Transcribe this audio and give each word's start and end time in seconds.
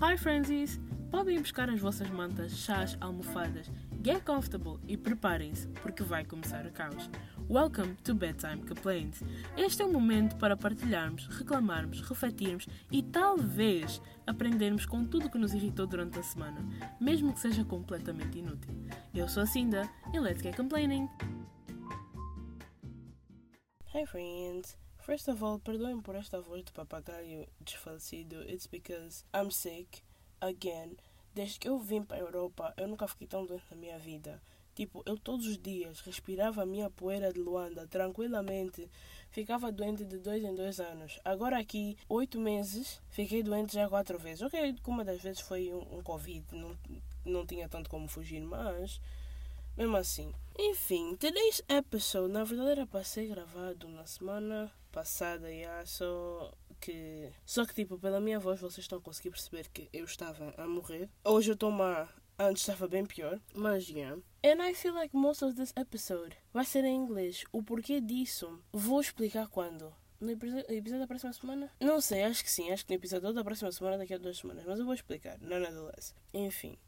Hi 0.00 0.18
Frenzies! 0.18 0.80
Podem 1.08 1.38
buscar 1.38 1.70
as 1.70 1.78
vossas 1.78 2.10
mantas, 2.10 2.50
chás, 2.52 2.98
almofadas. 3.00 3.70
Get 4.04 4.24
comfortable 4.24 4.80
e 4.88 4.96
preparem-se, 4.96 5.68
porque 5.68 6.02
vai 6.02 6.24
começar 6.24 6.66
o 6.66 6.72
caos. 6.72 7.08
Welcome 7.48 7.94
to 8.02 8.12
Bedtime 8.12 8.66
Complaints. 8.66 9.22
Este 9.56 9.82
é 9.82 9.84
o 9.84 9.92
momento 9.92 10.34
para 10.36 10.56
partilharmos, 10.56 11.28
reclamarmos, 11.28 12.00
refletirmos 12.00 12.66
e 12.90 13.04
talvez 13.04 14.02
aprendermos 14.26 14.84
com 14.84 15.04
tudo 15.06 15.30
que 15.30 15.38
nos 15.38 15.54
irritou 15.54 15.86
durante 15.86 16.18
a 16.18 16.22
semana, 16.24 16.58
mesmo 17.00 17.32
que 17.32 17.38
seja 17.38 17.64
completamente 17.64 18.40
inútil. 18.40 18.74
Eu 19.14 19.28
sou 19.28 19.44
a 19.44 19.46
Cinda 19.46 19.88
e 20.12 20.18
let's 20.18 20.42
get 20.42 20.56
complaining! 20.56 21.08
Hi 23.94 24.04
friends! 24.04 24.83
First 25.04 25.28
of 25.28 25.44
all, 25.44 25.58
perdoem 25.58 26.00
por 26.00 26.16
esta 26.16 26.40
voz 26.40 26.64
de 26.64 26.72
papagaio 26.72 27.46
desfalecido. 27.60 28.42
It's 28.48 28.66
because 28.66 29.22
I'm 29.34 29.50
sick 29.50 30.02
again. 30.40 30.96
Desde 31.34 31.58
que 31.58 31.68
eu 31.68 31.78
vim 31.78 32.02
para 32.02 32.16
a 32.16 32.20
Europa, 32.20 32.72
eu 32.78 32.88
nunca 32.88 33.06
fiquei 33.06 33.26
tão 33.26 33.44
doente 33.44 33.64
na 33.70 33.76
minha 33.76 33.98
vida. 33.98 34.40
Tipo, 34.74 35.02
eu 35.04 35.18
todos 35.18 35.46
os 35.46 35.58
dias 35.58 36.00
respirava 36.00 36.62
a 36.62 36.66
minha 36.66 36.88
poeira 36.88 37.30
de 37.30 37.38
Luanda 37.38 37.86
tranquilamente. 37.86 38.90
Ficava 39.30 39.70
doente 39.70 40.06
de 40.06 40.16
dois 40.16 40.42
em 40.42 40.54
dois 40.54 40.80
anos. 40.80 41.20
Agora 41.22 41.58
aqui, 41.58 41.98
oito 42.08 42.40
meses, 42.40 42.98
fiquei 43.10 43.42
doente 43.42 43.74
já 43.74 43.86
quatro 43.86 44.18
vezes. 44.18 44.40
Ok, 44.40 44.74
uma 44.86 45.04
das 45.04 45.20
vezes 45.20 45.42
foi 45.42 45.70
um, 45.70 45.98
um 45.98 46.02
Covid, 46.02 46.46
não, 46.50 46.74
não 47.26 47.44
tinha 47.44 47.68
tanto 47.68 47.90
como 47.90 48.08
fugir, 48.08 48.40
mas 48.40 48.98
mesmo 49.76 49.98
assim. 49.98 50.32
Enfim, 50.58 51.14
today's 51.16 51.60
episode, 51.68 52.32
na 52.32 52.42
verdade 52.42 52.70
era 52.70 52.86
para 52.86 53.04
ser 53.04 53.26
gravado 53.26 53.86
na 53.88 54.06
semana 54.06 54.72
passada, 54.94 55.50
yeah, 55.50 55.84
só 55.84 56.54
que. 56.80 57.28
Só 57.44 57.66
que, 57.66 57.74
tipo, 57.74 57.98
pela 57.98 58.20
minha 58.20 58.38
voz 58.38 58.60
vocês 58.60 58.84
estão 58.84 58.98
a 58.98 59.02
conseguir 59.02 59.30
perceber 59.30 59.68
que 59.68 59.88
eu 59.92 60.04
estava 60.04 60.54
a 60.56 60.68
morrer. 60.68 61.10
Hoje 61.24 61.50
eu 61.50 61.54
estou 61.54 61.72
má, 61.72 62.08
antes 62.38 62.62
estava 62.62 62.86
bem 62.86 63.04
pior, 63.04 63.40
mas 63.52 63.88
yeah. 63.88 64.16
And 64.44 64.62
I 64.62 64.72
feel 64.72 64.94
like 64.94 65.16
most 65.16 65.44
of 65.44 65.56
this 65.56 65.72
episode 65.76 66.36
vai 66.52 66.64
ser 66.64 66.84
em 66.84 66.94
inglês. 66.94 67.44
O 67.52 67.60
porquê 67.60 68.00
disso 68.00 68.62
vou 68.72 69.00
explicar 69.00 69.48
quando. 69.48 69.92
No 70.20 70.30
episódio 70.30 71.00
da 71.00 71.06
próxima 71.06 71.32
semana? 71.32 71.70
Não 71.80 72.00
sei, 72.00 72.22
acho 72.22 72.44
que 72.44 72.50
sim. 72.50 72.70
Acho 72.70 72.86
que 72.86 72.92
no 72.94 72.98
episódio 72.98 73.32
da 73.32 73.44
próxima 73.44 73.70
semana, 73.72 73.98
daqui 73.98 74.14
a 74.14 74.18
duas 74.18 74.38
semanas. 74.38 74.64
Mas 74.64 74.78
eu 74.78 74.84
vou 74.84 74.94
explicar, 74.94 75.38
nonetheless. 75.40 76.14
Enfim. 76.32 76.78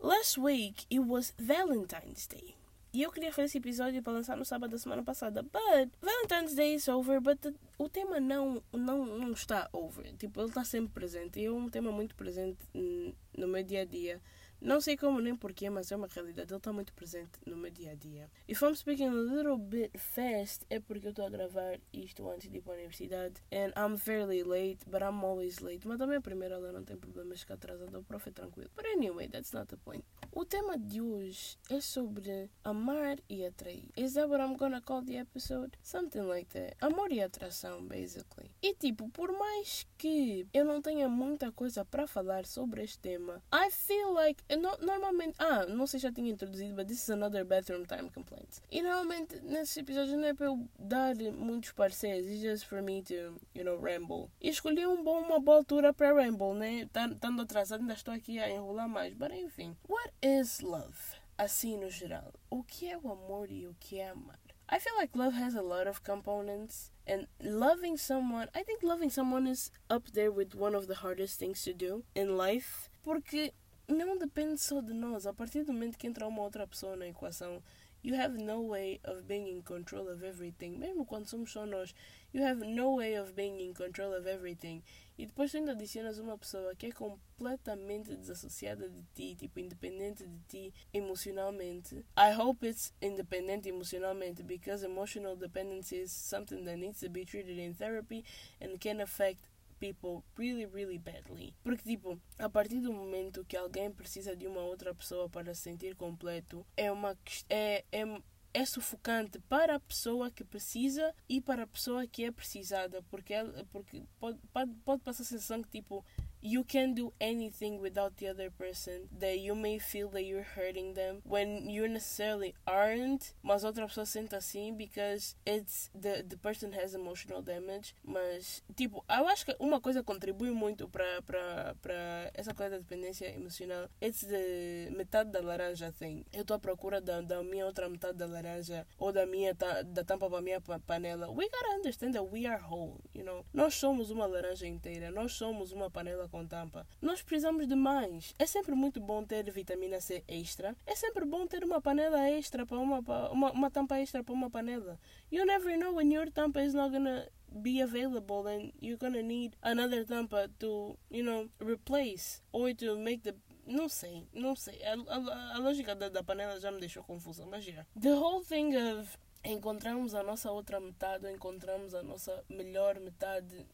Last 0.00 0.38
week, 0.38 0.84
it 0.90 1.00
was 1.00 1.32
Valentine's 1.38 2.26
Day. 2.26 2.56
E 2.92 3.02
eu 3.02 3.10
queria 3.10 3.32
fazer 3.32 3.46
esse 3.46 3.58
episódio 3.58 4.02
para 4.02 4.12
lançar 4.12 4.36
no 4.36 4.44
sábado 4.44 4.72
da 4.72 4.78
semana 4.78 5.02
passada. 5.02 5.42
But 5.42 5.90
Valentine's 6.02 6.54
Day 6.54 6.74
is 6.74 6.86
over, 6.88 7.20
but 7.20 7.38
the, 7.40 7.54
o 7.78 7.88
tema 7.88 8.20
não, 8.20 8.62
não, 8.70 9.06
não 9.06 9.32
está 9.32 9.68
over. 9.72 10.12
Tipo, 10.18 10.40
ele 10.40 10.48
está 10.48 10.62
sempre 10.62 10.92
presente. 10.92 11.40
E 11.40 11.46
é 11.46 11.50
um 11.50 11.70
tema 11.70 11.90
muito 11.90 12.14
presente 12.14 12.58
no 12.74 13.48
meu 13.48 13.62
dia 13.62 13.80
a 13.80 13.84
dia. 13.86 14.20
Não 14.62 14.80
sei 14.80 14.96
como 14.96 15.20
nem 15.20 15.34
porquê, 15.34 15.68
mas 15.68 15.90
é 15.90 15.96
uma 15.96 16.06
realidade. 16.06 16.52
Ele 16.52 16.56
está 16.56 16.72
muito 16.72 16.94
presente 16.94 17.32
no 17.44 17.56
meu 17.56 17.68
dia 17.68 17.90
a 17.90 17.94
dia. 17.96 18.30
If 18.48 18.62
I'm 18.62 18.76
speaking 18.76 19.08
a 19.08 19.34
little 19.34 19.58
bit 19.58 19.98
fast, 19.98 20.64
é 20.70 20.78
porque 20.78 21.08
eu 21.08 21.10
estou 21.10 21.26
a 21.26 21.30
gravar 21.30 21.80
isto 21.92 22.30
antes 22.30 22.48
de 22.48 22.58
ir 22.58 22.60
para 22.60 22.74
a 22.74 22.76
universidade. 22.76 23.42
And 23.50 23.72
I'm 23.76 23.98
fairly 23.98 24.44
late, 24.44 24.78
but 24.86 25.02
I'm 25.02 25.24
always 25.24 25.58
late. 25.58 25.86
Mas 25.88 25.98
também 25.98 26.18
a 26.18 26.20
primeira 26.20 26.54
aula 26.54 26.70
não 26.70 26.84
tem 26.84 26.96
problemas 26.96 27.40
ficar 27.40 27.54
atrasada. 27.54 27.98
O 27.98 28.04
prof 28.04 28.28
é 28.28 28.32
tranquilo. 28.32 28.70
But 28.76 28.86
anyway, 28.86 29.28
that's 29.28 29.50
not 29.50 29.66
the 29.66 29.76
point. 29.78 30.04
O 30.30 30.44
tema 30.44 30.78
de 30.78 31.00
hoje 31.00 31.58
é 31.68 31.80
sobre 31.80 32.48
amar 32.62 33.18
e 33.28 33.44
atrair. 33.44 33.84
Is 33.96 34.14
that 34.14 34.28
what 34.28 34.42
I'm 34.42 34.56
gonna 34.56 34.80
call 34.80 35.04
the 35.04 35.16
episode? 35.16 35.76
Something 35.82 36.22
like 36.22 36.48
that. 36.52 36.76
Amor 36.80 37.10
e 37.12 37.20
atração, 37.20 37.84
basically. 37.84 38.50
E 38.62 38.74
tipo, 38.74 39.08
por 39.10 39.32
mais 39.32 39.86
que 39.98 40.46
eu 40.54 40.64
não 40.64 40.80
tenha 40.80 41.08
muita 41.08 41.50
coisa 41.50 41.84
para 41.84 42.06
falar 42.06 42.46
sobre 42.46 42.84
este 42.84 43.00
tema, 43.00 43.42
I 43.52 43.68
feel 43.70 44.12
like. 44.12 44.42
No, 44.56 44.76
normalmente. 44.78 45.34
Ah, 45.38 45.66
não 45.66 45.86
sei 45.86 46.00
se 46.00 46.04
já 46.04 46.12
tinha 46.12 46.30
introduzido, 46.30 46.74
but 46.74 46.86
this 46.86 47.02
is 47.02 47.10
another 47.10 47.44
bathroom 47.44 47.84
time 47.84 48.10
complaint. 48.10 48.58
E 48.70 48.82
normalmente 48.82 49.40
nesses 49.40 49.76
episódios 49.76 50.16
não 50.16 50.24
é 50.24 50.34
para 50.34 50.46
eu 50.46 50.68
dar 50.78 51.14
muitos 51.16 51.72
parceiros, 51.72 52.26
it's 52.26 52.40
just 52.40 52.66
for 52.66 52.82
me 52.82 53.02
to, 53.02 53.14
you 53.54 53.64
know, 53.64 53.80
ramble. 53.80 54.30
E 54.40 54.48
escolhi 54.48 54.86
um 54.86 55.02
bom, 55.02 55.20
uma 55.20 55.40
boa 55.40 55.58
altura 55.58 55.92
para 55.92 56.12
ramble, 56.14 56.54
né? 56.54 56.82
Estando 56.82 57.42
atrasado, 57.42 57.80
ainda 57.80 57.94
estou 57.94 58.12
aqui 58.12 58.38
a 58.38 58.50
enrolar 58.50 58.88
mais. 58.88 59.14
Mas 59.14 59.32
enfim. 59.32 59.76
What 59.88 60.12
is 60.22 60.60
love? 60.60 60.98
Assim 61.38 61.78
no 61.78 61.90
geral. 61.90 62.32
O 62.50 62.62
que 62.62 62.88
é 62.88 62.96
o 62.96 63.10
amor 63.10 63.50
e 63.50 63.66
o 63.66 63.74
que 63.80 63.98
é 63.98 64.10
amar? 64.10 64.38
I 64.70 64.78
feel 64.78 64.94
like 64.96 65.14
love 65.14 65.34
has 65.34 65.54
a 65.54 65.60
lot 65.60 65.86
of 65.86 66.02
components, 66.02 66.90
and 67.06 67.26
loving 67.42 67.98
someone, 67.98 68.48
I 68.54 68.62
think 68.62 68.82
loving 68.82 69.10
someone 69.10 69.46
is 69.46 69.70
up 69.90 70.10
there 70.12 70.30
with 70.30 70.54
one 70.54 70.74
of 70.74 70.86
the 70.86 70.94
hardest 70.94 71.38
things 71.38 71.62
to 71.64 71.74
do 71.74 72.04
in 72.14 72.38
life, 72.38 72.88
porque 73.02 73.52
não 73.88 74.18
depende 74.18 74.60
só 74.60 74.80
de 74.80 74.92
nós. 74.92 75.26
A 75.26 75.32
partir 75.32 75.64
do 75.64 75.72
momento 75.72 75.98
que 75.98 76.06
entra 76.06 76.26
uma 76.26 76.42
outra 76.42 76.66
pessoa 76.66 76.96
na 76.96 77.06
equação, 77.06 77.62
you 78.02 78.16
have 78.16 78.36
no 78.36 78.62
way 78.62 79.00
of 79.04 79.22
being 79.22 79.48
in 79.48 79.62
control 79.62 80.08
of 80.08 80.24
everything. 80.24 80.76
Mesmo 80.76 81.04
quando 81.04 81.28
somos 81.28 81.52
só 81.52 81.64
nós, 81.64 81.94
you 82.32 82.44
have 82.44 82.64
no 82.66 82.96
way 82.96 83.18
of 83.18 83.32
being 83.32 83.60
in 83.60 83.72
control 83.72 84.12
of 84.12 84.28
everything. 84.28 84.82
E 85.16 85.26
depois 85.26 85.52
tu 85.52 85.58
ainda 85.58 85.72
adicionas 85.72 86.18
uma 86.18 86.36
pessoa 86.36 86.74
que 86.74 86.86
é 86.86 86.92
completamente 86.92 88.16
desassociada 88.16 88.88
de 88.88 89.02
ti, 89.14 89.36
tipo, 89.36 89.60
independente 89.60 90.26
de 90.26 90.38
ti 90.48 90.74
emocionalmente. 90.92 92.04
I 92.16 92.32
hope 92.36 92.66
it's 92.66 92.92
independente 93.00 93.68
emocionalmente 93.68 94.42
because 94.42 94.84
emotional 94.84 95.36
dependency 95.36 95.96
is 95.96 96.10
something 96.10 96.64
that 96.64 96.76
needs 96.76 96.98
to 97.00 97.08
be 97.08 97.24
treated 97.24 97.58
in 97.58 97.74
therapy 97.74 98.24
and 98.60 98.78
can 98.80 99.00
affect 99.00 99.51
people 99.82 100.22
really, 100.38 100.64
really 100.64 100.98
badly. 100.98 101.52
Porque, 101.64 101.82
tipo, 101.82 102.16
a 102.38 102.48
partir 102.48 102.80
do 102.80 102.92
momento 102.92 103.44
que 103.44 103.56
alguém 103.56 103.90
precisa 103.90 104.36
de 104.36 104.46
uma 104.46 104.60
outra 104.60 104.94
pessoa 104.94 105.28
para 105.28 105.52
se 105.54 105.62
sentir 105.62 105.96
completo, 105.96 106.64
é 106.76 106.92
uma. 106.92 107.18
É, 107.50 107.84
é, 107.90 108.22
é 108.54 108.66
sufocante 108.66 109.40
para 109.48 109.76
a 109.76 109.80
pessoa 109.80 110.30
que 110.30 110.44
precisa 110.44 111.14
e 111.28 111.40
para 111.40 111.62
a 111.62 111.66
pessoa 111.66 112.06
que 112.06 112.24
é 112.24 112.30
precisada, 112.30 113.02
porque, 113.10 113.32
ela, 113.32 113.66
porque 113.72 114.02
pode, 114.20 114.38
pode, 114.52 114.72
pode 114.84 115.02
passar 115.02 115.22
a 115.22 115.26
sensação 115.26 115.62
que, 115.62 115.70
tipo, 115.70 116.04
you 116.42 116.64
can 116.64 116.94
do 116.94 117.12
anything 117.20 117.80
without 117.80 118.16
the 118.16 118.28
other 118.28 118.50
person 118.50 119.08
that 119.16 119.38
you 119.38 119.54
may 119.54 119.78
feel 119.78 120.08
that 120.08 120.24
you're 120.24 120.42
hurting 120.56 120.94
them 120.94 121.20
when 121.24 121.68
you 121.68 121.86
necessarily 121.88 122.54
aren't 122.66 123.34
mas 123.42 123.64
outra 123.64 123.86
pessoa 123.86 124.04
sente 124.04 124.34
assim 124.34 124.76
because 124.76 125.36
it's 125.46 125.90
the, 125.94 126.22
the 126.22 126.36
person 126.36 126.72
has 126.72 126.94
emotional 126.94 127.42
damage 127.42 127.94
mas 128.04 128.62
tipo 128.76 129.04
eu 129.08 129.28
acho 129.28 129.46
que 129.46 129.56
uma 129.58 129.80
coisa 129.80 130.02
contribui 130.02 130.50
muito 130.50 130.88
para 130.88 131.22
para 131.22 131.74
para 131.80 132.30
essa 132.34 132.54
coisa 132.54 132.72
da 132.72 132.78
dependência 132.78 133.26
emocional. 133.34 133.88
It's 134.00 134.20
the 134.20 134.90
metade 134.96 135.30
da 135.30 135.40
laranja 135.40 135.92
thing. 135.92 136.24
Eu 136.32 136.42
estou 136.42 136.56
à 136.56 136.58
procura 136.58 137.00
da, 137.00 137.20
da 137.20 137.42
minha 137.42 137.66
outra 137.66 137.88
metade 137.88 138.18
da 138.18 138.26
laranja 138.26 138.86
ou 138.98 139.12
da 139.12 139.26
minha 139.26 139.54
da 139.54 140.04
tampa 140.04 140.28
para 140.28 140.40
minha 140.40 140.60
panela. 140.60 141.30
We 141.30 141.48
gotta 141.48 141.76
understand 141.76 142.12
that 142.12 142.24
we 142.24 142.46
are 142.46 142.62
whole 142.62 143.00
you 143.14 143.24
know? 143.24 143.44
Nós 143.52 143.74
somos 143.74 144.10
uma 144.10 144.26
laranja 144.26 144.66
inteira 144.66 145.10
nós 145.10 145.32
somos 145.32 145.72
uma 145.72 145.90
panela 145.90 146.28
com 146.32 146.46
tampa. 146.46 146.86
Nós 147.00 147.22
precisamos 147.22 147.68
de 147.68 147.76
mais. 147.76 148.34
É 148.38 148.46
sempre 148.46 148.74
muito 148.74 148.98
bom 148.98 149.22
ter 149.22 149.48
vitamina 149.52 150.00
C 150.00 150.24
extra. 150.26 150.74
É 150.86 150.96
sempre 150.96 151.26
bom 151.26 151.46
ter 151.46 151.62
uma 151.62 151.80
panela 151.80 152.28
extra 152.30 152.64
para 152.64 152.78
uma, 152.78 153.00
uma, 153.30 153.52
uma 153.52 153.70
tampa 153.70 153.98
extra 153.98 154.24
para 154.24 154.32
uma 154.32 154.50
panela. 154.50 154.98
You 155.30 155.44
never 155.44 155.78
know 155.78 155.94
when 155.94 156.12
your 156.12 156.30
tampa 156.30 156.62
is 156.62 156.72
not 156.72 156.90
gonna 156.90 157.28
be 157.52 157.82
available 157.82 158.48
and 158.48 158.72
you're 158.80 158.96
gonna 158.96 159.22
need 159.22 159.54
another 159.62 160.06
tampa 160.06 160.48
to, 160.58 160.96
you 161.10 161.22
know, 161.22 161.50
replace 161.60 162.42
or 162.50 162.74
to 162.74 162.98
make 162.98 163.22
the 163.22 163.36
não 163.64 163.88
sei, 163.88 164.26
não 164.32 164.56
sei. 164.56 164.82
A, 164.82 164.94
a, 164.94 165.56
a 165.56 165.58
lógica 165.58 165.94
da, 165.94 166.08
da, 166.08 166.24
panela 166.24 166.58
já 166.58 166.72
me 166.72 166.80
deixou 166.80 167.04
confusa, 167.04 167.46
mas 167.46 167.64
já. 167.64 167.86
The 168.00 168.12
whole 168.12 168.44
thing 168.44 168.74
of 168.76 169.16
encontramos 169.44 170.14
a 170.14 170.22
nossa 170.22 170.50
outra 170.50 170.80
metade, 170.80 171.26
ou 171.26 171.32
encontramos 171.32 171.94
a 171.94 172.02
nossa 172.02 172.44
melhor 172.48 172.98
metade. 172.98 173.66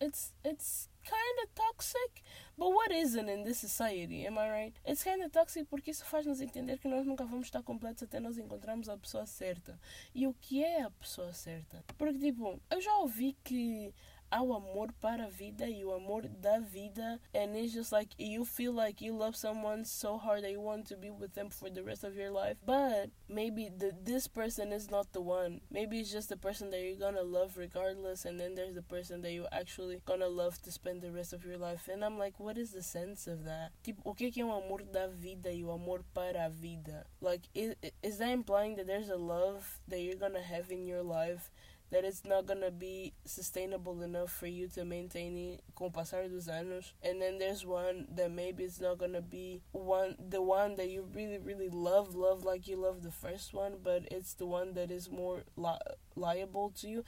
It's 0.00 0.34
it's 0.42 0.88
kind 1.04 1.38
of 1.44 1.54
toxic, 1.54 2.22
but 2.56 2.70
what 2.70 2.90
isn't 2.90 3.28
in 3.28 3.44
this 3.44 3.58
society? 3.58 4.26
Am 4.26 4.38
I 4.38 4.50
right? 4.50 4.72
It's 4.84 5.04
kind 5.04 5.22
of 5.22 5.30
toxic 5.30 5.66
porque 5.68 5.90
isso 5.90 6.04
faz 6.04 6.26
nos 6.26 6.40
entender 6.40 6.78
que 6.78 6.88
nós 6.88 7.06
nunca 7.06 7.24
vamos 7.24 7.46
estar 7.46 7.62
completos 7.62 8.02
até 8.02 8.20
nós 8.20 8.38
encontrarmos 8.38 8.88
a 8.88 8.96
pessoa 8.96 9.26
certa. 9.26 9.78
E 10.14 10.26
o 10.26 10.34
que 10.34 10.64
é 10.64 10.82
a 10.82 10.90
pessoa 10.90 11.32
certa? 11.32 11.84
Porque 11.98 12.18
tipo, 12.18 12.60
eu 12.70 12.80
já 12.80 12.96
ouvi 12.98 13.36
que 13.44 13.94
há 14.34 14.42
o 14.42 14.52
amor 14.52 14.92
para 15.00 15.26
a 15.26 15.28
vida 15.28 15.68
e 15.68 15.84
o 15.84 15.92
amor 15.92 16.26
da 16.26 16.58
vida. 16.58 17.20
And 17.32 17.56
it's 17.56 17.72
just 17.72 17.92
like 17.92 18.14
you 18.18 18.44
feel 18.44 18.72
like 18.72 19.00
you 19.00 19.16
love 19.16 19.36
someone 19.36 19.84
so 19.84 20.18
hard 20.18 20.42
that 20.42 20.50
you 20.50 20.60
want 20.60 20.86
to 20.88 20.96
be 20.96 21.10
with 21.10 21.34
them 21.34 21.50
for 21.50 21.70
the 21.70 21.84
rest 21.84 22.02
of 22.02 22.16
your 22.16 22.30
life. 22.30 22.56
But 22.66 23.10
maybe 23.28 23.68
the, 23.68 23.92
this 24.02 24.26
person 24.26 24.72
is 24.72 24.90
not 24.90 25.12
the 25.12 25.20
one. 25.20 25.60
Maybe 25.70 26.00
it's 26.00 26.10
just 26.10 26.28
the 26.28 26.36
person 26.36 26.70
that 26.70 26.82
you're 26.82 26.98
gonna 26.98 27.22
love 27.22 27.56
regardless 27.56 28.24
and 28.24 28.40
then 28.40 28.56
there's 28.56 28.74
the 28.74 28.82
person 28.82 29.22
that 29.22 29.32
you 29.32 29.46
actually 29.52 30.00
gonna 30.04 30.28
love 30.28 30.60
to 30.62 30.72
spend 30.72 31.02
the 31.02 31.12
rest 31.12 31.32
of 31.32 31.44
your 31.44 31.56
life. 31.56 31.88
And 31.88 32.04
I'm 32.04 32.18
like 32.18 32.40
what 32.40 32.58
is 32.58 32.72
the 32.72 32.82
sense 32.82 33.28
of 33.28 33.44
that? 33.44 33.70
Tipo 33.84 34.00
o 34.04 34.14
que 34.14 34.32
que 34.32 34.42
é 34.42 34.44
o 34.44 34.52
amor 34.52 34.82
da 34.82 35.06
vida 35.06 35.52
e 35.52 35.62
o 35.62 35.70
amor 35.70 36.02
para 36.12 36.46
a 36.46 36.48
vida? 36.48 37.06
Like 37.20 37.48
is, 37.54 37.76
is 38.02 38.18
that 38.18 38.30
implying 38.30 38.74
that 38.76 38.88
there's 38.88 39.10
a 39.10 39.16
love 39.16 39.80
that 39.86 40.00
you're 40.00 40.16
gonna 40.16 40.42
have 40.42 40.72
in 40.72 40.86
your 40.86 41.02
life 41.04 41.50
that 41.94 42.04
it's 42.04 42.24
not 42.24 42.44
gonna 42.44 42.72
be 42.72 43.14
sustainable 43.24 44.02
enough 44.02 44.32
for 44.32 44.48
you 44.48 44.66
to 44.66 44.84
maintain 44.84 45.36
it 45.36 45.62
com 45.76 45.86
o 45.86 45.90
passar 45.90 46.28
dos 46.28 46.48
anos. 46.48 46.92
And 47.00 47.20
then 47.20 47.38
there's 47.38 47.64
one 47.64 48.08
that 48.16 48.32
maybe 48.32 48.64
it's 48.64 48.80
not 48.80 48.98
gonna 48.98 49.22
be 49.22 49.62
one 49.70 50.16
the 50.18 50.42
one 50.42 50.74
that 50.74 50.90
you 50.90 51.06
really 51.14 51.38
really 51.38 51.68
love 51.68 52.16
love 52.16 52.44
like 52.44 52.66
you 52.66 52.76
love 52.76 53.02
the 53.02 53.12
first 53.12 53.54
one, 53.54 53.78
but 53.80 54.02
it's 54.10 54.34
the 54.34 54.44
one 54.44 54.74
that 54.74 54.90
is 54.90 55.08
more 55.08 55.44
li 55.56 55.78
liable 56.16 56.70
to 56.80 56.88
you. 56.88 57.04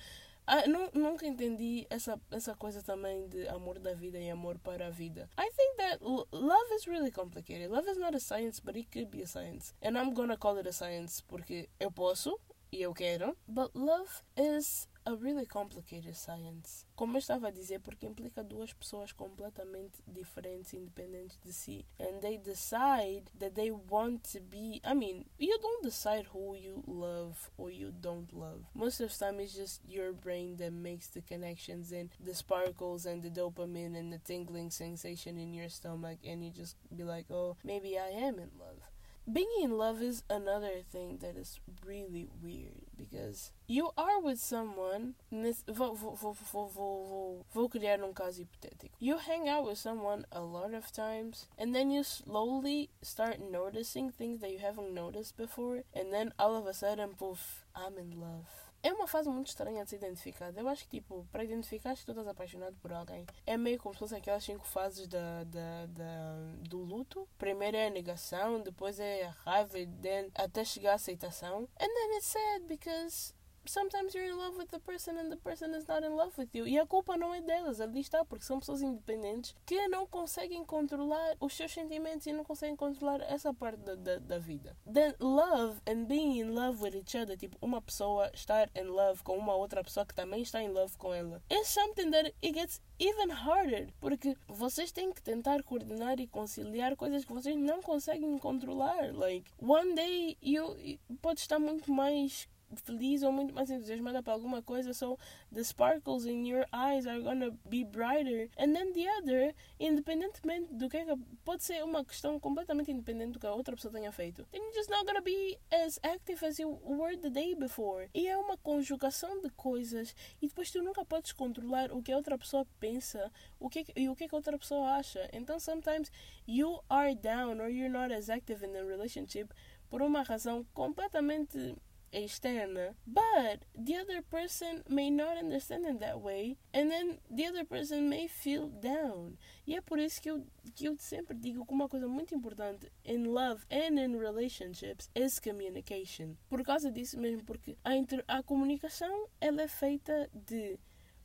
Ah, 0.48 0.62
não, 0.68 0.88
nunca 0.94 1.26
entendi 1.26 1.84
essa, 1.90 2.20
essa 2.30 2.54
coisa 2.54 2.80
também 2.80 3.26
de 3.26 3.48
amor 3.48 3.80
da 3.80 3.92
vida 3.94 4.16
e 4.16 4.30
amor 4.30 4.56
para 4.60 4.86
a 4.86 4.90
vida. 4.90 5.28
I 5.36 5.50
think 5.50 5.76
that 5.78 5.98
love 6.00 6.72
is 6.76 6.86
really 6.86 7.10
complicated. 7.10 7.68
Love 7.68 7.90
is 7.90 7.98
not 7.98 8.14
a 8.14 8.20
science, 8.20 8.60
but 8.60 8.76
it 8.76 8.86
could 8.92 9.10
be 9.10 9.22
a 9.22 9.26
science. 9.26 9.74
And 9.82 9.98
I'm 9.98 10.14
gonna 10.14 10.36
call 10.36 10.56
it 10.58 10.68
a 10.68 10.72
science 10.72 11.20
porque 11.26 11.68
eu 11.80 11.90
posso 11.90 12.38
eu 12.80 12.94
quero. 12.94 13.36
But 13.48 13.74
love 13.74 14.22
is 14.36 14.88
a 15.06 15.14
really 15.14 15.46
complicated 15.46 16.16
science. 16.16 16.84
Como 16.96 17.16
eu 17.16 17.18
estava 17.18 17.48
a 17.48 17.50
dizer, 17.52 17.80
porque 17.80 18.06
implica 18.06 18.42
duas 18.42 18.72
pessoas 18.72 19.12
completamente 19.12 20.02
diferentes, 20.06 20.72
independentes 20.74 21.38
de 21.44 21.52
si. 21.52 21.86
And 22.00 22.20
they 22.20 22.36
decide 22.38 23.30
that 23.38 23.54
they 23.54 23.70
want 23.70 24.24
to 24.32 24.40
be. 24.40 24.80
I 24.84 24.94
mean, 24.94 25.24
you 25.38 25.56
don't 25.60 25.84
decide 25.84 26.26
who 26.32 26.56
you 26.56 26.82
love 26.86 27.50
or 27.56 27.70
you 27.70 27.92
don't 27.92 28.32
love. 28.32 28.64
Most 28.74 29.00
of 29.00 29.12
the 29.12 29.18
time, 29.18 29.40
it's 29.40 29.54
just 29.54 29.80
your 29.86 30.12
brain 30.12 30.56
that 30.56 30.72
makes 30.72 31.06
the 31.08 31.22
connections 31.22 31.92
and 31.92 32.10
the 32.18 32.34
sparkles 32.34 33.06
and 33.06 33.22
the 33.22 33.30
dopamine 33.30 33.96
and 33.96 34.12
the 34.12 34.18
tingling 34.18 34.70
sensation 34.70 35.38
in 35.38 35.54
your 35.54 35.68
stomach. 35.68 36.18
And 36.24 36.44
you 36.44 36.50
just 36.50 36.76
be 36.94 37.04
like, 37.04 37.26
oh, 37.30 37.56
maybe 37.62 37.96
I 37.96 38.08
am 38.08 38.38
in 38.40 38.50
love 38.58 38.82
being 39.30 39.48
in 39.62 39.76
love 39.76 40.02
is 40.02 40.22
another 40.30 40.82
thing 40.90 41.18
that 41.20 41.36
is 41.36 41.58
really 41.84 42.28
weird 42.42 42.86
because 42.96 43.52
you 43.66 43.90
are 43.98 44.20
with 44.20 44.38
someone. 44.38 45.14
Vou, 45.30 45.52
vou, 45.66 46.14
vou, 46.14 46.32
vou, 46.32 46.68
vou, 46.68 47.46
vou 47.52 47.68
criar 47.68 48.02
um 48.02 48.12
caso 48.12 48.42
hipotético. 48.42 48.90
You 49.00 49.18
hang 49.18 49.48
out 49.48 49.66
with 49.66 49.78
someone 49.78 50.24
a 50.30 50.40
lot 50.40 50.74
of 50.74 50.92
times, 50.92 51.46
and 51.58 51.74
then 51.74 51.90
you 51.90 52.04
slowly 52.04 52.90
start 53.02 53.38
noticing 53.40 54.10
things 54.10 54.40
that 54.40 54.52
you 54.52 54.58
haven't 54.58 54.94
noticed 54.94 55.36
before, 55.36 55.82
and 55.92 56.12
then 56.12 56.32
all 56.38 56.56
of 56.56 56.66
a 56.66 56.74
sudden, 56.74 57.10
poof, 57.18 57.64
I'm 57.74 57.98
in 57.98 58.20
love. 58.20 58.65
É 58.82 58.92
uma 58.92 59.06
fase 59.06 59.28
muito 59.28 59.48
estranha 59.48 59.84
de 59.84 59.90
se 59.90 59.96
identificar. 59.96 60.52
Eu 60.56 60.68
acho 60.68 60.84
que, 60.84 61.00
tipo, 61.00 61.26
para 61.32 61.44
identificar 61.44 61.94
que 61.94 62.04
tu 62.04 62.12
estás 62.12 62.28
apaixonado 62.28 62.76
por 62.76 62.92
alguém, 62.92 63.26
é 63.46 63.56
meio 63.56 63.78
como 63.78 63.94
se 63.94 63.98
fossem 63.98 64.18
aquelas 64.18 64.44
cinco 64.44 64.64
fases 64.66 65.06
da, 65.06 65.44
da, 65.44 65.86
da, 65.86 66.36
do 66.68 66.78
luto. 66.78 67.28
Primeiro 67.38 67.76
é 67.76 67.88
a 67.88 67.90
negação, 67.90 68.60
depois 68.60 69.00
é 69.00 69.24
a 69.24 69.30
raiva, 69.30 69.78
then, 70.00 70.30
até 70.34 70.64
chegar 70.64 70.92
à 70.92 70.94
aceitação. 70.94 71.68
And 71.80 71.88
then 71.88 72.16
it's 72.16 72.26
sad 72.26 72.64
because 72.66 73.35
sometimes 73.70 74.14
you're 74.14 74.26
in 74.26 74.36
love 74.36 74.56
with 74.56 74.70
the 74.70 74.78
person 74.80 75.18
and 75.18 75.30
the 75.30 75.36
person 75.36 75.74
is 75.74 75.86
not 75.86 76.04
in 76.04 76.14
love 76.14 76.32
with 76.38 76.48
you. 76.54 76.66
E 76.66 76.78
a 76.78 76.86
culpa 76.86 77.16
não 77.16 77.34
é 77.34 77.40
delas, 77.40 77.80
ali 77.80 78.00
está, 78.00 78.24
porque 78.24 78.44
são 78.44 78.58
pessoas 78.58 78.82
independentes 78.82 79.54
que 79.64 79.88
não 79.88 80.06
conseguem 80.06 80.64
controlar 80.64 81.36
os 81.40 81.54
seus 81.54 81.72
sentimentos 81.72 82.26
e 82.26 82.32
não 82.32 82.44
conseguem 82.44 82.76
controlar 82.76 83.20
essa 83.22 83.52
parte 83.52 83.78
da, 83.80 83.94
da, 83.94 84.18
da 84.18 84.38
vida. 84.38 84.76
Then 84.90 85.14
love 85.20 85.80
and 85.86 86.04
being 86.04 86.38
in 86.38 86.54
love 86.54 86.82
with 86.82 86.94
each 86.94 87.16
other, 87.16 87.36
tipo, 87.36 87.56
uma 87.60 87.80
pessoa 87.80 88.30
estar 88.34 88.70
in 88.74 88.84
love 88.84 89.22
com 89.22 89.36
uma 89.36 89.54
outra 89.54 89.82
pessoa 89.82 90.06
que 90.06 90.14
também 90.14 90.42
está 90.42 90.62
in 90.62 90.68
love 90.68 90.96
com 90.96 91.12
ela, 91.12 91.42
is 91.50 91.68
something 91.68 92.10
that 92.10 92.34
it 92.42 92.58
gets 92.58 92.80
even 92.98 93.30
harder, 93.30 93.92
porque 94.00 94.36
vocês 94.48 94.92
têm 94.92 95.12
que 95.12 95.22
tentar 95.22 95.62
coordenar 95.62 96.18
e 96.20 96.26
conciliar 96.26 96.96
coisas 96.96 97.24
que 97.24 97.32
vocês 97.32 97.56
não 97.56 97.82
conseguem 97.82 98.38
controlar. 98.38 99.14
Like, 99.14 99.50
one 99.60 99.94
day 99.94 100.36
you 100.40 100.76
pode 101.20 101.40
estar 101.40 101.58
muito 101.58 101.90
mais 101.92 102.48
feliz 102.74 103.22
ou 103.22 103.32
muito 103.32 103.54
mais 103.54 103.70
entusiasmada 103.70 104.22
para 104.22 104.32
alguma 104.32 104.62
coisa, 104.62 104.92
so 104.92 105.18
the 105.52 105.62
sparkles 105.62 106.26
in 106.26 106.46
your 106.46 106.66
eyes 106.72 107.06
are 107.06 107.20
gonna 107.20 107.50
be 107.68 107.84
brighter. 107.84 108.50
And 108.58 108.74
then 108.74 108.92
the 108.92 109.06
other, 109.18 109.54
independentemente 109.78 110.74
do 110.74 110.88
que 110.88 110.96
é 110.96 111.04
que 111.04 111.16
pode 111.44 111.62
ser 111.62 111.82
uma 111.84 112.04
questão 112.04 112.38
completamente 112.40 112.90
independente 112.90 113.32
do 113.32 113.40
que 113.40 113.46
a 113.46 113.54
outra 113.54 113.76
pessoa 113.76 113.92
tenha 113.92 114.12
feito. 114.12 114.44
Then 114.50 114.62
you're 114.62 114.74
just 114.74 114.90
not 114.90 115.04
gonna 115.06 115.20
be 115.20 115.58
as 115.70 115.98
active 116.02 116.44
as 116.44 116.58
you 116.58 116.80
were 116.84 117.16
the 117.16 117.30
day 117.30 117.54
before. 117.54 118.08
E 118.14 118.26
é 118.26 118.36
uma 118.36 118.56
conjugação 118.56 119.40
de 119.40 119.50
coisas 119.50 120.14
e 120.40 120.48
depois 120.48 120.70
tu 120.70 120.82
nunca 120.82 121.04
podes 121.04 121.32
controlar 121.32 121.92
o 121.92 122.02
que 122.02 122.12
a 122.12 122.16
outra 122.16 122.36
pessoa 122.36 122.66
pensa 122.80 123.30
o 123.60 123.68
que, 123.68 123.84
e 123.94 124.08
o 124.08 124.16
que 124.16 124.24
a 124.24 124.28
outra 124.32 124.58
pessoa 124.58 124.96
acha. 124.96 125.28
Então 125.32 125.58
sometimes 125.60 126.10
you 126.46 126.80
are 126.88 127.14
down 127.14 127.60
or 127.60 127.68
you're 127.68 127.88
not 127.88 128.12
as 128.12 128.28
active 128.28 128.64
in 128.64 128.72
the 128.72 128.82
relationship 128.82 129.48
por 129.88 130.02
uma 130.02 130.22
razão 130.22 130.64
completamente 130.74 131.76
externa. 132.16 132.94
But 133.06 133.66
the 133.74 133.96
other 133.96 134.22
person 134.22 134.82
may 134.88 135.10
not 135.10 135.36
understand 135.36 135.86
it 135.86 136.00
that 136.00 136.20
way, 136.20 136.56
and 136.72 136.90
then 136.90 137.18
the 137.30 137.46
other 137.46 137.64
person 137.64 138.08
may 138.08 138.28
feel 138.28 138.68
down. 138.68 139.36
E 139.66 139.74
é 139.74 139.80
por 139.80 139.98
isso 139.98 140.20
que 140.20 140.30
eu, 140.30 140.46
que 140.74 140.86
eu 140.86 140.96
sempre 140.98 141.36
digo 141.36 141.66
que 141.66 141.74
uma 141.74 141.88
coisa 141.88 142.08
muito 142.08 142.34
importante 142.34 142.90
in 143.04 143.24
love 143.24 143.64
and 143.70 143.98
in 144.00 144.18
relationships 144.18 145.10
is 145.14 145.38
communication. 145.38 146.36
Por 146.48 146.62
causa 146.62 146.90
disso 146.90 147.18
mesmo, 147.18 147.44
porque 147.44 147.76
a, 147.84 147.94
inter, 147.94 148.24
a 148.26 148.42
comunicação 148.42 149.28
ela 149.40 149.62
é 149.62 149.68
feita 149.68 150.30
de 150.32 150.78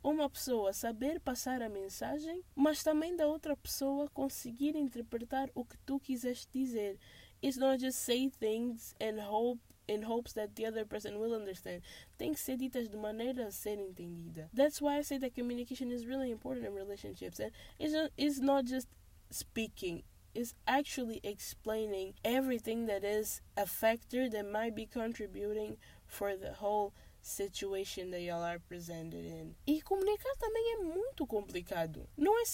uma 0.03 0.29
pessoa 0.29 0.73
saber 0.73 1.19
passar 1.19 1.61
a 1.61 1.69
mensagem, 1.69 2.43
mas 2.55 2.83
também 2.83 3.15
da 3.15 3.27
outra 3.27 3.55
pessoa 3.55 4.09
conseguir 4.09 4.75
interpretar 4.75 5.49
o 5.53 5.63
que 5.63 5.77
tu 5.85 5.99
quiseste 5.99 6.47
dizer. 6.51 6.97
It's 7.41 7.57
not 7.57 7.79
just 7.79 8.03
say 8.03 8.29
things 8.29 8.93
and 8.99 9.19
hope 9.19 9.59
in 9.87 10.03
hopes 10.03 10.33
that 10.33 10.55
the 10.55 10.65
other 10.65 10.85
person 10.85 11.19
will 11.19 11.33
understand. 11.33 11.81
Tem 12.17 12.33
que 12.33 12.39
ser 12.39 12.57
ditas 12.57 12.89
de 12.89 12.97
maneira 12.97 13.47
a 13.47 13.51
ser 13.51 13.77
entendida. 13.77 14.49
That's 14.53 14.81
why 14.81 14.97
I 14.97 15.01
say 15.01 15.17
that 15.17 15.35
communication 15.35 15.91
is 15.91 16.05
really 16.05 16.31
important 16.31 16.65
in 16.65 16.73
relationships. 16.73 17.39
And 17.39 17.51
it's 17.79 17.93
not, 17.93 18.11
it's 18.17 18.39
not 18.39 18.65
just 18.65 18.87
speaking. 19.29 20.03
It's 20.33 20.53
actually 20.65 21.19
explaining 21.23 22.13
everything 22.23 22.85
that 22.85 23.03
is 23.03 23.41
a 23.57 23.65
factor 23.65 24.29
that 24.29 24.49
might 24.49 24.75
be 24.75 24.85
contributing 24.85 25.77
for 26.05 26.37
the 26.37 26.53
whole 26.53 26.93
situation 27.21 28.11
that 28.11 28.21
y'all 28.21 28.43
are 28.43 28.59
presented 28.59 29.25
in. 29.25 29.55
E 29.67 29.81
comunicar 29.81 30.33
também 30.37 30.73
é 30.73 30.83
muito 30.83 31.27
complicado. 31.27 32.07
Não 32.17 32.39
é 32.41 32.45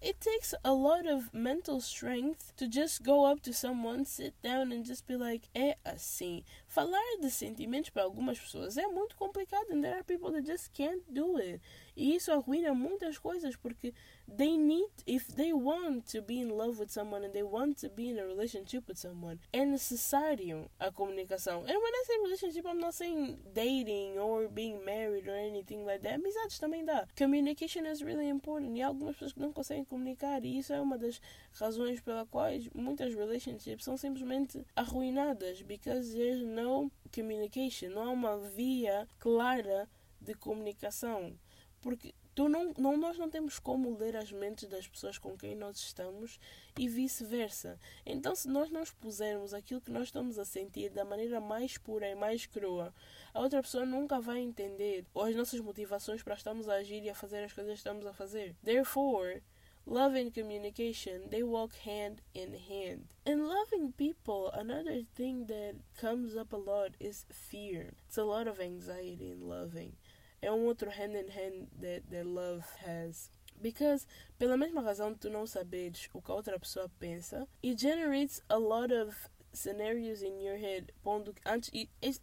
it 0.00 0.20
takes 0.20 0.54
a 0.64 0.72
lot 0.72 1.06
of 1.06 1.32
mental 1.32 1.80
strength 1.80 2.52
to 2.56 2.68
just 2.68 3.02
go 3.02 3.24
up 3.24 3.40
to 3.42 3.52
someone, 3.52 4.04
sit 4.04 4.34
down 4.42 4.72
and 4.72 4.84
just 4.84 5.06
be 5.06 5.16
like, 5.16 5.48
é 5.54 5.74
assim. 5.84 6.44
Falar 6.66 7.02
de 7.20 7.30
sentimentos 7.30 7.90
para 7.90 8.02
algumas 8.02 8.38
pessoas 8.38 8.76
é 8.76 8.86
muito 8.86 9.16
complicado 9.16 9.66
and 9.70 9.82
there 9.82 9.96
are 9.96 10.04
people 10.04 10.30
that 10.32 10.46
just 10.46 10.72
can't 10.72 11.02
do 11.12 11.38
it. 11.38 11.60
E 11.98 12.14
isso 12.14 12.30
arruina 12.30 12.72
muitas 12.72 13.18
coisas 13.18 13.56
porque 13.56 13.92
they 14.36 14.56
need, 14.56 14.88
if 15.04 15.26
they 15.34 15.52
want 15.52 16.02
to 16.12 16.22
be 16.22 16.34
in 16.34 16.48
love 16.48 16.78
with 16.78 16.90
someone 16.90 17.26
and 17.26 17.32
they 17.32 17.42
want 17.42 17.80
to 17.80 17.90
be 17.90 18.10
in 18.10 18.20
a 18.20 18.24
relationship 18.24 18.84
with 18.88 18.96
someone, 18.96 19.40
é 19.52 19.64
necessário 19.64 20.70
a 20.78 20.92
comunicação. 20.92 21.62
And 21.62 21.76
when 21.76 21.92
I 21.92 22.04
say 22.06 22.18
relationship, 22.22 22.64
I'm 22.66 22.78
not 22.78 22.94
saying 22.94 23.40
dating 23.52 24.16
or 24.16 24.48
being 24.48 24.84
married 24.84 25.26
or 25.28 25.34
anything 25.34 25.84
like 25.84 26.02
that. 26.04 26.14
Amizades 26.14 26.60
também 26.60 26.84
dá. 26.84 27.04
Communication 27.16 27.84
is 27.84 28.00
really 28.00 28.28
important 28.28 28.76
e 28.78 28.82
há 28.82 28.86
algumas 28.86 29.16
pessoas 29.16 29.32
que 29.32 29.40
não 29.40 29.52
conseguem 29.52 29.84
comunicar 29.84 30.44
e 30.44 30.56
isso 30.56 30.72
é 30.72 30.80
uma 30.80 30.96
das 30.96 31.20
razões 31.52 32.00
pela 32.00 32.24
quais 32.26 32.68
muitas 32.72 33.12
relationships 33.12 33.84
são 33.84 33.96
simplesmente 33.96 34.64
arruinadas 34.76 35.62
because 35.62 36.12
there's 36.12 36.42
no 36.42 36.92
communication, 37.12 37.90
não 37.90 38.04
há 38.04 38.10
uma 38.10 38.38
via 38.38 39.08
clara 39.18 39.88
de 40.20 40.34
comunicação. 40.34 41.36
Porque 41.80 42.14
tu 42.34 42.48
não, 42.48 42.72
não, 42.78 42.96
nós 42.96 43.18
não 43.18 43.28
temos 43.28 43.58
como 43.58 43.96
ler 43.96 44.16
as 44.16 44.30
mentes 44.30 44.68
das 44.68 44.86
pessoas 44.86 45.18
com 45.18 45.36
quem 45.36 45.54
nós 45.54 45.76
estamos 45.78 46.38
e 46.78 46.88
vice-versa. 46.88 47.78
Então, 48.06 48.34
se 48.34 48.48
nós 48.48 48.70
não 48.70 48.82
expusermos 48.82 49.52
aquilo 49.52 49.80
que 49.80 49.90
nós 49.90 50.04
estamos 50.04 50.38
a 50.38 50.44
sentir 50.44 50.90
da 50.90 51.04
maneira 51.04 51.40
mais 51.40 51.78
pura 51.78 52.08
e 52.08 52.14
mais 52.14 52.46
crua, 52.46 52.94
a 53.34 53.40
outra 53.40 53.62
pessoa 53.62 53.84
nunca 53.84 54.20
vai 54.20 54.40
entender 54.40 55.04
ou 55.12 55.24
as 55.24 55.34
nossas 55.34 55.60
motivações 55.60 56.22
para 56.22 56.34
estarmos 56.34 56.68
a 56.68 56.74
agir 56.74 57.02
e 57.02 57.10
a 57.10 57.14
fazer 57.14 57.44
as 57.44 57.52
coisas 57.52 57.72
que 57.72 57.78
estamos 57.78 58.06
a 58.06 58.12
fazer. 58.12 58.54
Therefore, 58.62 59.42
Love 59.90 60.16
and 60.16 60.34
communication, 60.34 61.30
they 61.30 61.42
walk 61.42 61.74
hand 61.76 62.20
in 62.34 62.52
hand. 62.52 63.06
And 63.24 63.48
loving 63.48 63.92
people, 63.96 64.50
another 64.52 65.00
thing 65.14 65.46
that 65.46 65.76
comes 65.98 66.36
up 66.36 66.52
a 66.52 66.56
lot 66.56 66.90
is 67.00 67.24
fear. 67.32 67.94
It's 68.06 68.18
a 68.18 68.24
lot 68.24 68.46
of 68.46 68.60
anxiety 68.60 69.30
in 69.30 69.48
loving. 69.48 69.94
É 70.40 70.52
um 70.52 70.66
outro 70.66 70.90
hand 70.90 71.14
in 71.14 71.28
hand 71.28 71.68
that, 71.80 72.02
that 72.10 72.24
love 72.24 72.64
has. 72.86 73.30
Because, 73.60 74.06
pela 74.38 74.56
mesma 74.56 74.80
razão 74.80 75.12
de 75.12 75.18
tu 75.18 75.30
não 75.30 75.46
saberes 75.46 76.08
o 76.12 76.22
que 76.22 76.30
a 76.30 76.34
outra 76.34 76.58
pessoa 76.60 76.88
pensa, 77.00 77.48
it 77.62 77.80
generates 77.80 78.40
a 78.48 78.56
lot 78.56 78.92
of 78.92 79.16
scenarios 79.52 80.22
in 80.22 80.40
your 80.40 80.56
head. 80.56 80.92
Pondo, 81.02 81.34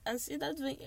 ansiedade 0.06 0.62
vem, 0.62 0.80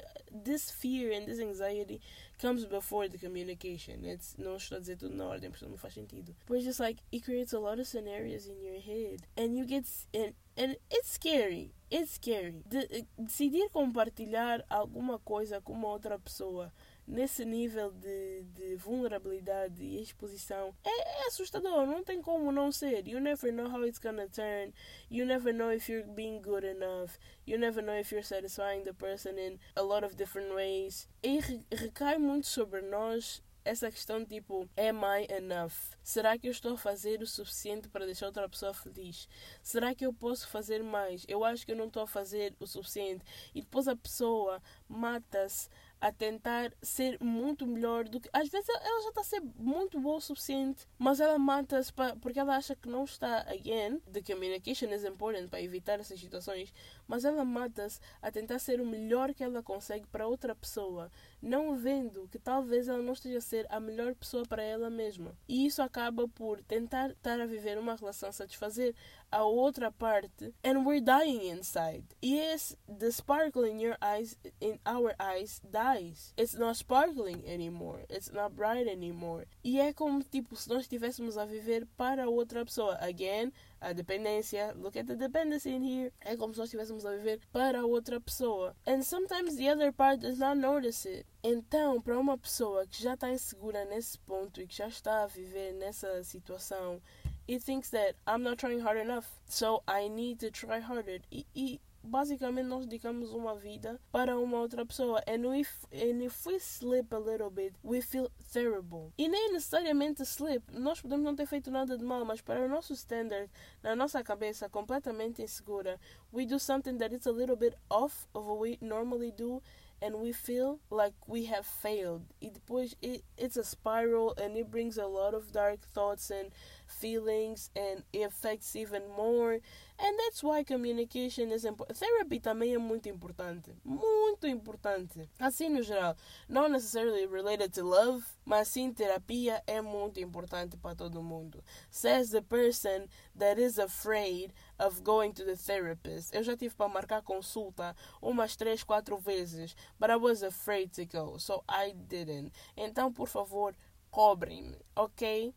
this 0.45 0.71
fear 0.71 1.13
and 1.13 1.27
this 1.27 1.39
anxiety 1.39 2.01
comes 2.41 2.65
before 2.65 3.09
the 3.09 3.19
communication. 3.19 4.05
It's 4.05 4.37
não 4.39 4.57
estou 4.57 4.77
a 4.77 4.81
dizer 4.81 4.97
tudo 4.97 5.15
na 5.15 5.27
ordem 5.27 5.51
porque 5.51 5.67
não 5.67 5.77
faz 5.77 5.95
sentido. 5.95 6.35
But 6.47 6.57
it's 6.57 6.67
just 6.67 6.81
like 6.81 7.03
it 7.13 7.25
creates 7.25 7.53
a 7.53 7.59
lot 7.59 7.81
of 7.81 7.87
scenarios 7.87 8.47
in 8.47 8.63
your 8.63 8.81
head 8.81 9.23
and 9.37 9.57
you 9.57 9.67
get 9.67 9.87
and 10.15 10.35
and 10.57 10.77
it's 10.91 11.11
scary. 11.11 11.73
It's 11.91 12.13
scary. 12.13 12.63
De, 12.67 13.07
decidir 13.19 13.69
compartilhar 13.71 14.65
alguma 14.69 15.19
coisa 15.19 15.61
com 15.61 15.73
uma 15.73 15.89
outra 15.89 16.19
pessoa 16.19 16.73
nesse 17.09 17.45
nível 17.45 17.91
de, 17.91 18.43
de 18.55 18.77
vulnerabilidade 18.77 19.83
e 19.83 20.01
exposição 20.03 20.75
é, 20.85 21.25
é, 21.25 21.27
assustador. 21.27 21.87
Não 21.87 22.05
tem 22.05 22.21
como 22.21 22.53
não 22.53 22.71
ser. 22.71 23.09
You 23.09 23.19
never 23.19 23.51
know 23.53 23.69
how 23.69 23.85
it's 23.87 23.99
gonna 23.99 24.29
turn. 24.29 24.75
You 25.11 25.25
never 25.25 25.53
know 25.53 25.73
if 25.73 25.89
you're 25.89 26.07
being 26.07 26.43
good 26.43 26.67
enough. 26.67 27.19
You 27.47 27.59
never 27.59 27.83
know 27.83 27.99
if 27.99 28.13
you're 28.13 28.23
satisfying 28.23 28.85
the 28.85 28.93
person 28.93 29.39
in 29.39 29.59
a 29.75 29.83
lot 29.83 30.05
of 30.05 30.17
different 30.17 30.55
ways. 30.55 31.09
E 31.23 31.41
recai 31.73 32.19
muito 32.19 32.47
sobre 32.47 32.83
nós 32.83 33.43
essa 33.69 33.91
questão 33.91 34.25
tipo, 34.25 34.69
am 34.77 35.05
I 35.05 35.27
enough? 35.31 35.75
Será 36.03 36.39
que 36.39 36.47
eu 36.47 36.51
estou 36.51 36.73
a 36.73 36.79
fazer 36.79 37.21
o 37.21 37.27
suficiente 37.27 37.89
para 37.89 38.07
deixar 38.07 38.27
outra 38.27 38.49
pessoa 38.49 38.73
feliz? 38.73 39.29
Será 39.63 39.95
que 39.95 40.07
eu 40.07 40.13
posso 40.13 40.49
fazer 40.49 40.83
mais? 40.83 41.25
Eu 41.29 41.45
acho 41.45 41.67
que 41.67 41.73
eu 41.73 41.77
não 41.77 41.87
estou 41.87 42.03
a 42.03 42.07
fazer 42.07 42.55
o 42.59 42.67
suficiente. 42.67 43.25
E 43.55 43.61
depois 43.61 43.87
a 43.87 43.95
pessoa 43.95 44.63
mata-se 44.89 45.69
a 46.01 46.13
tentar 46.13 46.73
ser 46.83 47.19
muito 47.21 47.67
melhor 47.67 48.05
do 48.05 48.21
que. 48.21 48.29
Às 48.33 48.49
vezes 48.49 48.69
ela 48.69 49.03
já 49.03 49.09
está 49.09 49.21
a 49.21 49.25
ser 49.25 49.43
muito 49.57 50.01
boa 50.01 50.17
o 50.17 50.21
suficiente, 50.21 50.87
mas 50.99 51.21
ela 51.21 51.39
mata-se 51.39 51.93
porque 52.21 52.39
ela 52.39 52.57
acha 52.57 52.77
que 52.77 52.89
não 52.89 53.05
está. 53.05 53.41
Again, 53.43 54.01
the 54.13 54.23
communication 54.23 54.89
is 54.93 55.05
important 55.05 55.49
para 55.49 55.63
evitar 55.63 55.99
essas 56.01 56.21
situações, 56.21 56.73
mas 57.09 57.25
ela 57.25 57.45
mata-se 57.45 57.99
a 58.23 58.31
tentar 58.31 58.59
ser 58.61 58.81
o 58.81 58.87
melhor 58.87 59.35
que 59.35 59.43
ela 59.43 59.63
consegue 59.63 60.07
para 60.07 60.29
outra 60.29 60.55
pessoa, 60.55 61.11
não 61.43 61.75
vendo 61.75 62.29
que 62.29 62.39
talvez 62.39 62.87
ela 62.87 63.03
não 63.03 63.15
esteja 63.15 63.39
a 63.39 63.41
ser 63.41 63.67
a 63.71 63.81
melhor 63.81 64.15
pessoa 64.15 64.45
para 64.45 64.63
ela 64.63 64.91
mesma. 64.91 65.35
E 65.49 65.67
isso 65.67 65.83
acaba 65.83 66.29
por 66.29 66.63
tentar 66.63 67.11
estar 67.11 67.41
a 67.41 67.47
viver 67.47 67.79
uma 67.79 67.97
relação, 67.97 68.31
satisfazer 68.31 68.95
a 69.31 69.45
outra 69.45 69.91
parte, 69.91 70.55
and 70.65 70.85
we're 70.85 71.01
dying 71.01 71.49
inside. 71.49 72.05
Yes, 72.23 72.77
the 72.89 73.11
sparkle 73.11 73.65
in 73.65 73.81
your 73.81 73.97
eyes, 74.01 74.37
in 74.61 74.79
our 74.87 75.15
eyes, 75.19 75.61
dies. 75.71 76.33
It's 76.37 76.55
not 76.55 76.77
sparkling 76.77 77.45
anymore. 77.47 78.05
It's 78.09 78.31
not 78.31 78.55
bright 78.55 78.89
anymore. 78.89 79.47
E 79.63 79.79
é 79.81 79.93
como 79.93 80.23
tipo 80.23 80.57
se 80.57 80.69
nós 80.69 80.83
estivéssemos 80.83 81.37
a 81.37 81.45
viver 81.45 81.87
para 81.97 82.29
outra 82.29 82.65
pessoa. 82.65 82.97
Again, 83.01 83.53
a 83.81 83.93
dependência. 83.93 84.75
Look 84.77 84.99
at 84.99 85.07
the 85.07 85.15
dependency 85.15 85.71
in 85.71 85.83
here. 85.83 86.13
É 86.21 86.37
como 86.37 86.53
se 86.53 86.59
nós 86.59 86.69
estivéssemos 86.69 87.05
a 87.07 87.17
viver 87.17 87.41
para 87.53 87.85
outra 87.85 88.21
pessoa. 88.21 88.75
And 88.87 89.03
sometimes 89.03 89.57
the 89.57 89.73
other 89.73 89.93
part 89.93 90.21
does 90.21 90.39
not 90.39 90.59
notice 90.59 91.09
it. 91.09 91.27
Então, 91.43 92.01
para 92.01 92.19
uma 92.19 92.37
pessoa 92.37 92.87
que 92.87 93.03
já 93.03 93.15
está 93.15 93.31
insegura 93.31 93.85
nesse 93.85 94.19
ponto 94.19 94.61
e 94.61 94.67
que 94.67 94.77
já 94.77 94.89
está 94.89 95.23
a 95.23 95.27
viver 95.27 95.73
nessa 95.75 96.23
situação 96.25 97.01
he 97.49 97.59
thinks 97.59 97.89
that 97.91 98.15
I'm 98.27 98.43
not 98.43 98.59
trying 98.59 98.81
hard 98.81 98.99
enough, 98.99 99.27
so 99.47 99.83
I 99.89 100.09
need 100.09 100.39
to 100.41 100.51
try 100.51 100.81
harder. 100.81 101.21
E, 101.33 101.47
e 101.55 101.81
basicamente 102.03 102.67
nós 102.67 102.87
dedicamos 102.87 103.33
uma 103.33 103.55
vida 103.55 103.99
para 104.13 104.39
uma 104.39 104.59
outra 104.59 104.85
pessoa. 104.85 105.23
And 105.27 105.57
if, 105.57 105.85
and 105.91 106.23
if 106.23 106.47
we 106.47 106.59
slip 106.59 107.13
a 107.15 107.19
little 107.19 107.51
bit, 107.51 107.75
we 107.83 108.03
feel 108.03 108.31
terrible. 108.53 109.13
E 109.17 109.29
nem 109.29 109.53
necessariamente 109.53 110.23
slip. 110.25 110.63
Nós 110.73 111.01
podemos 111.01 111.25
não 111.25 111.35
ter 111.35 111.47
feito 111.47 111.71
nada 111.71 111.97
de 111.97 112.05
mal, 112.05 112.23
mas 112.25 112.43
para 112.43 112.61
o 112.61 112.69
nosso 112.69 112.93
standard, 112.93 113.51
na 113.83 113.97
nossa 113.97 114.23
cabeça 114.23 114.69
completamente 114.69 115.43
insegura, 115.43 115.99
we 116.33 116.45
do 116.45 116.59
something 116.59 116.99
that 116.99 117.15
is 117.15 117.27
a 117.27 117.33
little 117.33 117.57
bit 117.57 117.75
off 117.89 118.27
of 118.35 118.47
what 118.47 118.61
we 118.61 118.79
normally 118.83 119.33
do 119.33 119.63
and 120.01 120.17
we 120.17 120.33
feel 120.33 120.81
like 120.91 121.15
we 121.27 121.47
have 121.47 121.67
failed. 121.67 122.23
E 122.41 122.51
depois 122.51 122.95
it, 123.03 123.25
it's 123.37 123.57
a 123.57 123.65
spiral 123.65 124.35
and 124.37 124.57
it 124.57 124.71
brings 124.71 124.97
a 124.97 125.07
lot 125.07 125.35
of 125.35 125.53
dark 125.53 125.81
thoughts 125.93 126.31
and 126.31 126.51
feelings 126.87 127.71
and 127.75 128.05
it 128.13 128.23
affects 128.23 128.75
even 128.77 129.03
more. 129.17 129.53
And 130.01 130.17
that's 130.25 130.45
why 130.45 130.63
communication 130.63 131.51
is 131.51 131.65
important. 131.65 131.99
Therapy 131.99 132.39
também 132.39 132.75
é 132.75 132.79
muito 132.79 133.09
importante. 133.09 133.73
Muito 133.85 134.47
importante. 134.47 135.29
Assim 135.41 135.69
no 135.69 135.83
geral. 135.83 136.17
Not 136.49 136.71
necessarily 136.71 137.27
related 137.27 137.73
to 137.75 137.83
love, 137.83 138.25
mas 138.45 138.69
sim 138.69 138.93
terapia 138.93 139.63
é 139.67 139.81
muito 139.81 140.21
importante 140.21 140.77
para 140.77 140.95
todo 140.95 141.21
mundo. 141.23 141.63
Says 141.91 142.31
the 142.31 142.43
person 142.43 143.09
that 143.37 143.61
is 143.61 143.79
afraid 143.79 144.53
of 144.79 145.03
going 145.03 145.33
to 145.33 145.45
the 145.45 145.57
therapist. 145.57 146.35
Eu 146.35 146.43
já 146.43 146.57
tive 146.57 146.75
para 146.75 146.89
marcar 146.89 147.23
consulta 147.23 147.95
umas 148.21 148.57
três, 148.57 148.83
quatro 148.83 149.19
vezes, 149.19 149.75
but 149.99 150.11
I 150.11 150.17
was 150.17 150.43
afraid 150.43 150.91
to 150.95 151.05
go, 151.07 151.39
so 151.39 151.65
I 151.69 151.93
didn't. 151.93 152.53
Então, 152.77 153.13
por 153.13 153.29
favor, 153.29 153.75
cobrem-me, 154.11 154.79
ok? 154.95 155.55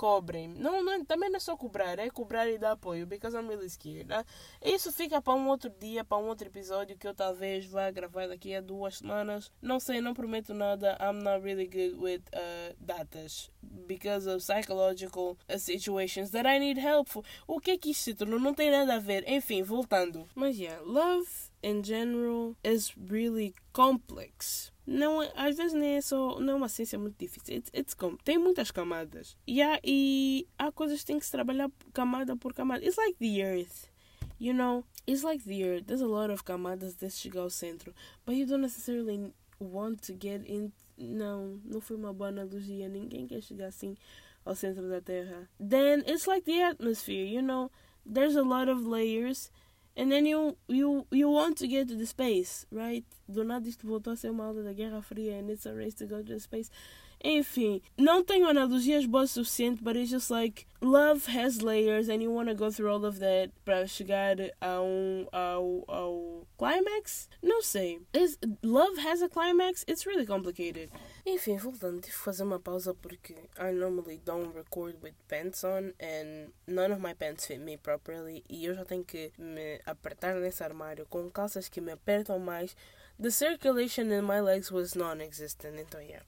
Cobrem. 0.00 0.48
Não, 0.48 0.82
não, 0.82 1.04
também 1.04 1.28
não 1.28 1.36
é 1.36 1.40
só 1.40 1.54
cobrar, 1.58 1.98
é 1.98 2.08
cobrar 2.08 2.48
e 2.48 2.56
dar 2.56 2.72
apoio, 2.72 3.06
because 3.06 3.36
I'm 3.36 3.46
really 3.46 3.68
scared. 3.68 4.08
Né? 4.08 4.24
Isso 4.64 4.90
fica 4.90 5.20
para 5.20 5.34
um 5.34 5.46
outro 5.46 5.70
dia, 5.78 6.02
para 6.02 6.16
um 6.16 6.26
outro 6.28 6.46
episódio 6.46 6.96
que 6.96 7.06
eu 7.06 7.14
talvez 7.14 7.66
vá 7.66 7.90
gravar 7.90 8.26
daqui 8.26 8.54
a 8.54 8.62
duas 8.62 8.96
semanas. 8.96 9.52
Não 9.60 9.78
sei, 9.78 10.00
não 10.00 10.14
prometo 10.14 10.54
nada. 10.54 10.96
I'm 10.98 11.22
not 11.22 11.44
really 11.44 11.66
good 11.66 12.02
with 12.02 12.22
uh, 12.34 12.74
datas 12.80 13.50
because 13.62 14.26
of 14.26 14.42
psychological 14.42 15.36
uh, 15.52 15.58
situations 15.58 16.30
that 16.30 16.48
I 16.48 16.58
need 16.58 16.80
help 16.80 17.10
for. 17.10 17.22
O 17.46 17.60
que 17.60 17.72
é 17.72 17.76
que 17.76 17.90
isto 17.90 18.04
se 18.04 18.14
tornou? 18.14 18.40
Não 18.40 18.54
tem 18.54 18.70
nada 18.70 18.94
a 18.94 18.98
ver. 18.98 19.28
Enfim, 19.28 19.62
voltando. 19.62 20.26
Mas 20.34 20.56
yeah, 20.58 20.80
love 20.82 21.28
in 21.62 21.82
general 21.84 22.56
is 22.64 22.94
really 22.96 23.54
complex 23.74 24.72
não 24.90 25.22
é, 25.22 25.32
às 25.36 25.56
vezes 25.56 25.72
nem 25.72 25.96
é 25.96 26.00
só 26.00 26.40
não 26.40 26.54
é 26.54 26.56
uma 26.56 26.68
ciência 26.68 26.98
muito 26.98 27.16
difícil. 27.16 27.56
It's, 27.56 27.70
it's 27.72 27.96
tem 28.24 28.38
muitas 28.38 28.70
camadas. 28.70 29.36
E 29.46 29.62
há, 29.62 29.80
e 29.84 30.48
há 30.58 30.72
coisas 30.72 31.00
que 31.00 31.06
tem 31.06 31.18
que 31.18 31.24
se 31.24 31.30
trabalhar 31.30 31.70
camada 31.92 32.36
por 32.36 32.52
camada. 32.52 32.84
It's 32.84 32.96
like 32.96 33.16
the 33.18 33.40
earth 33.40 33.88
you 34.40 34.54
know? 34.54 34.84
It's 35.06 35.22
like 35.22 35.44
the 35.44 35.62
earth. 35.62 35.86
There's 35.86 36.00
a 36.00 36.06
lot 36.06 36.30
of 36.30 36.44
camadas 36.44 36.96
desde 36.96 37.20
chegar 37.20 37.42
ao 37.42 37.50
centro. 37.50 37.94
But 38.24 38.34
you 38.34 38.46
don't 38.46 38.62
necessarily 38.62 39.32
want 39.60 40.02
to 40.06 40.14
get 40.14 40.44
in 40.48 40.72
não 40.98 41.60
não 41.64 41.80
foi 41.80 41.96
uma 41.96 42.12
boa 42.12 42.30
analogia. 42.30 42.88
Ninguém 42.88 43.26
quer 43.26 43.42
chegar 43.42 43.66
assim 43.66 43.96
ao 44.44 44.54
centro 44.54 44.88
da 44.88 45.00
terra. 45.00 45.48
Then 45.60 46.02
it's 46.06 46.26
like 46.26 46.44
the 46.44 46.62
atmosphere 46.62 47.24
you 47.24 47.42
know? 47.42 47.70
There's 48.04 48.34
a 48.34 48.42
lot 48.42 48.68
of 48.68 48.86
layers 48.86 49.50
and 50.00 50.10
then 50.10 50.24
you 50.24 50.56
you 50.66 51.06
you 51.10 51.28
want 51.28 51.58
to 51.58 51.68
get 51.68 51.86
to 51.88 51.94
the 51.94 52.06
space, 52.06 52.64
right? 52.72 53.04
Do 53.28 53.44
nada 53.44 53.68
isto 53.68 53.86
voltou 53.86 54.16
ser 54.16 54.30
uma 54.30 54.46
aula 54.46 54.62
da 54.62 54.72
Guerra 54.72 55.02
Fria 55.02 55.36
and 55.38 55.50
it's 55.50 55.66
a 55.66 55.74
race 55.74 55.92
to 55.96 56.06
go 56.06 56.22
to 56.22 56.32
the 56.32 56.40
space. 56.40 56.70
Enfim, 57.22 57.82
não 57.98 58.24
tenho 58.24 58.48
analogias 58.48 59.04
boas 59.04 59.30
o 59.30 59.44
suficiente, 59.44 59.82
but 59.82 59.94
it's 59.94 60.10
just 60.10 60.30
like 60.30 60.66
love 60.80 61.26
has 61.28 61.60
layers 61.60 62.08
and 62.08 62.22
you 62.22 62.32
want 62.32 62.48
to 62.48 62.54
go 62.54 62.70
through 62.70 62.90
all 62.90 63.04
of 63.04 63.18
that 63.20 63.52
para 63.62 63.86
chegar 63.86 64.36
a 64.58 64.80
um 64.80 65.26
ao, 65.30 65.84
ao 65.86 66.46
climax? 66.56 67.28
Não 67.42 67.60
sei. 67.60 68.00
Is, 68.14 68.38
love 68.62 68.98
has 68.98 69.20
a 69.20 69.28
climax? 69.28 69.84
It's 69.86 70.06
really 70.06 70.24
complicated. 70.24 70.90
Enfim, 71.26 71.58
voltando, 71.58 72.00
tive 72.00 72.16
que 72.16 72.24
fazer 72.24 72.42
uma 72.42 72.58
pausa 72.58 72.94
porque 72.94 73.34
I 73.58 73.72
normally 73.72 74.18
don't 74.24 74.54
record 74.54 74.96
with 75.02 75.12
pants 75.28 75.62
on 75.62 75.92
and 76.00 76.50
none 76.66 76.90
of 76.90 77.02
my 77.02 77.12
pants 77.12 77.46
fit 77.46 77.58
me 77.58 77.76
properly 77.76 78.42
e 78.48 78.64
eu 78.64 78.74
já 78.74 78.84
tenho 78.86 79.04
que 79.04 79.30
me 79.36 79.78
apertar 79.84 80.36
nesse 80.36 80.64
armário 80.64 81.06
com 81.10 81.30
calças 81.30 81.68
que 81.68 81.82
me 81.82 81.92
apertam 81.92 82.38
mais. 82.38 82.74
The 83.20 83.30
circulation 83.30 84.10
in 84.10 84.22
my 84.22 84.40
legs 84.40 84.72
was 84.72 84.94
non-existent, 84.94 85.78
então 85.78 86.00
yeah. 86.00 86.24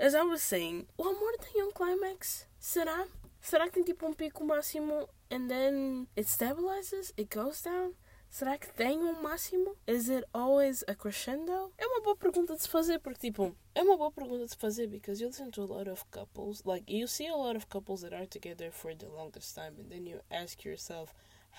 As 0.00 0.14
I 0.14 0.22
was 0.22 0.42
saying, 0.42 0.86
o 0.96 1.02
amor 1.02 1.36
tem 1.36 1.62
um 1.62 1.70
climax? 1.72 2.46
Será? 2.58 3.06
Será 3.38 3.66
que 3.66 3.74
tem 3.74 3.82
tipo 3.82 4.06
um 4.06 4.14
pico 4.14 4.42
máximo 4.42 5.06
and 5.30 5.46
then 5.46 6.08
it 6.16 6.26
stabilizes? 6.26 7.12
It 7.18 7.28
goes 7.28 7.60
down? 7.60 7.92
Será 8.30 8.56
que 8.56 8.72
tem 8.72 8.98
um 8.98 9.20
máximo? 9.20 9.76
Is 9.86 10.08
it 10.08 10.24
always 10.32 10.82
a 10.88 10.94
crescendo? 10.94 11.70
É 11.76 11.86
uma 11.86 12.00
boa 12.00 12.16
pergunta 12.16 12.54
de 12.54 12.62
se 12.62 12.68
fazer, 12.70 12.98
porque 13.00 13.30
tipo, 13.30 13.54
é 13.74 13.82
uma 13.82 13.98
boa 13.98 14.10
pergunta 14.10 14.46
de 14.46 14.56
fazer 14.56 14.86
because 14.86 15.20
you 15.22 15.28
listen 15.28 15.50
to 15.50 15.60
a 15.60 15.66
lot 15.66 15.90
of 15.90 16.02
couples, 16.10 16.62
like 16.64 16.90
you 16.90 17.06
see 17.06 17.26
a 17.26 17.36
lot 17.36 17.54
of 17.54 17.66
couples 17.66 18.00
that 18.00 18.14
are 18.14 18.26
together 18.26 18.70
for 18.72 18.94
the 18.94 19.06
longest 19.06 19.54
time 19.54 19.74
and 19.78 19.90
then 19.90 20.06
you 20.06 20.22
ask 20.30 20.64
yourself, 20.64 21.12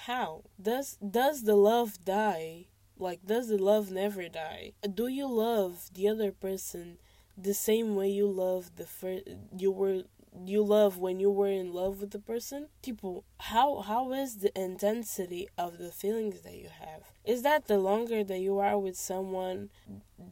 how? 0.07 0.41
Does 0.59 0.97
does 0.97 1.43
the 1.43 1.55
love 1.55 2.03
die? 2.03 2.69
Like 2.97 3.23
does 3.23 3.49
the 3.49 3.59
love 3.59 3.91
never 3.91 4.27
die? 4.29 4.73
Do 4.81 5.07
you 5.07 5.27
love 5.27 5.91
the 5.93 6.09
other 6.09 6.31
person 6.31 6.97
the 7.37 7.53
same 7.53 7.95
way 7.95 8.09
you 8.09 8.27
love 8.27 8.71
the 8.75 8.85
first 8.85 9.23
you 9.57 9.71
were 9.71 10.03
you 10.45 10.63
love 10.63 10.97
when 10.97 11.19
you 11.19 11.29
were 11.29 11.49
in 11.49 11.73
love 11.73 11.99
with 12.01 12.11
the 12.11 12.19
person? 12.19 12.67
Tipo 12.83 13.23
how 13.39 13.81
how 13.81 14.11
is 14.13 14.37
the 14.37 14.51
intensity 14.59 15.47
of 15.57 15.77
the 15.77 15.91
feelings 15.91 16.41
that 16.41 16.55
you 16.55 16.69
have? 16.79 17.03
Is 17.25 17.41
that 17.43 17.67
the 17.67 17.77
longer 17.77 18.23
that 18.23 18.39
you 18.39 18.59
are 18.59 18.77
with 18.77 18.97
someone 18.97 19.69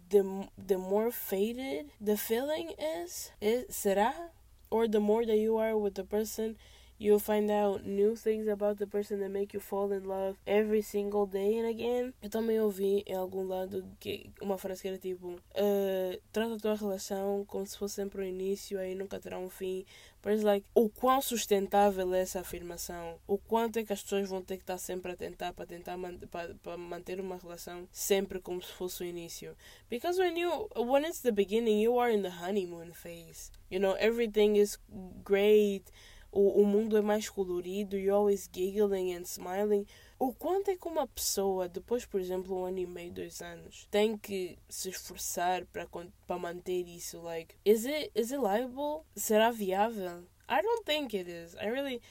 the 0.10 0.48
the 0.58 0.78
more 0.78 1.12
faded 1.12 1.92
the 2.00 2.18
feeling 2.18 2.72
is? 2.80 3.32
Is 3.42 3.66
será? 3.70 4.14
Or 4.72 4.88
the 4.88 5.00
more 5.00 5.26
that 5.26 5.38
you 5.38 5.58
are 5.58 5.76
with 5.76 5.96
the 5.96 6.04
person 6.04 6.56
You'll 7.00 7.20
find 7.20 7.50
out 7.50 7.86
new 7.86 8.14
things 8.14 8.50
about 8.50 8.78
the 8.78 8.86
person 8.86 9.22
that 9.22 9.30
make 9.30 9.54
you 9.54 9.62
fall 9.62 9.94
in 9.94 10.04
love 10.04 10.36
every 10.46 10.82
single 10.82 11.26
day 11.26 11.58
and 11.58 11.66
again. 11.66 12.14
Eu 12.22 12.30
também 12.30 12.60
ouvi 12.60 13.04
em 13.08 13.16
algum 13.16 13.48
lado 13.48 13.86
que 14.02 14.30
uma 14.42 14.58
frase 14.58 14.82
que 14.82 14.90
era 14.90 14.98
tipo: 14.98 15.30
uh, 15.30 16.22
trata 16.34 16.56
a 16.56 16.60
tua 16.60 16.76
relação 16.76 17.46
como 17.46 17.66
se 17.66 17.78
fosse 17.78 17.96
sempre 17.96 18.22
o 18.22 18.26
início, 18.26 18.78
aí 18.78 18.96
nunca 18.96 19.18
terá 19.18 19.40
um 19.40 19.50
fim. 19.50 19.86
Mas, 20.22 20.44
like, 20.44 20.68
o 20.76 20.90
quão 20.90 21.22
sustentável 21.22 22.14
é 22.14 22.20
essa 22.20 22.42
afirmação? 22.42 23.18
O 23.26 23.38
quanto 23.38 23.80
é 23.80 23.86
que 23.86 23.94
as 23.94 24.04
pessoas 24.04 24.28
vão 24.28 24.42
ter 24.42 24.58
que 24.58 24.64
estar 24.64 24.78
sempre 24.78 25.14
a 25.14 25.16
tentar 25.16 25.54
para 25.54 25.66
tentar 25.66 25.96
man 25.96 26.18
para 26.62 26.78
manter 26.78 27.22
uma 27.22 27.38
relação 27.38 27.88
sempre 27.94 28.42
como 28.42 28.62
se 28.62 28.74
fosse 28.74 29.04
o 29.04 29.06
início? 29.06 29.56
Because 29.90 30.20
when 30.20 30.38
you 30.38 30.70
when 30.76 31.06
it's 31.06 31.22
the 31.22 31.32
beginning, 31.32 31.82
you 31.82 31.98
are 31.98 32.14
in 32.14 32.22
the 32.24 32.30
honeymoon 32.30 32.92
phase. 32.94 33.52
You 33.72 33.80
know, 33.80 33.96
everything 33.98 34.58
is 34.58 34.78
great. 35.24 35.86
O, 36.32 36.62
o 36.62 36.66
mundo 36.66 36.98
é 36.98 37.02
mais 37.02 37.30
colorido, 37.30 37.98
you're 37.98 38.12
always 38.12 38.50
giggling 38.52 39.14
and 39.14 39.24
smiling. 39.24 39.86
O 40.18 40.34
quanto 40.34 40.70
é 40.70 40.76
que 40.76 40.88
uma 40.88 41.08
pessoa, 41.08 41.70
depois, 41.70 42.06
por 42.06 42.20
exemplo, 42.20 42.60
um 42.60 42.66
ano 42.66 42.80
e 42.80 42.86
meio, 42.86 43.12
dois 43.12 43.42
anos, 43.42 43.88
tem 43.90 44.18
que 44.18 44.58
se 44.68 44.90
esforçar 44.90 45.66
para, 45.68 45.88
para 46.28 46.38
manter 46.38 46.88
isso? 46.88 47.22
Like, 47.22 47.56
is 47.66 47.86
it, 47.86 48.12
is 48.14 48.32
it 48.32 48.42
liable? 48.42 49.06
Será 49.16 49.50
viável? 49.50 50.28
I 50.50 50.62
don't 50.62 50.84
think 50.84 51.16
it 51.16 51.30
is. 51.30 51.56
I 51.56 51.70
really. 51.70 52.02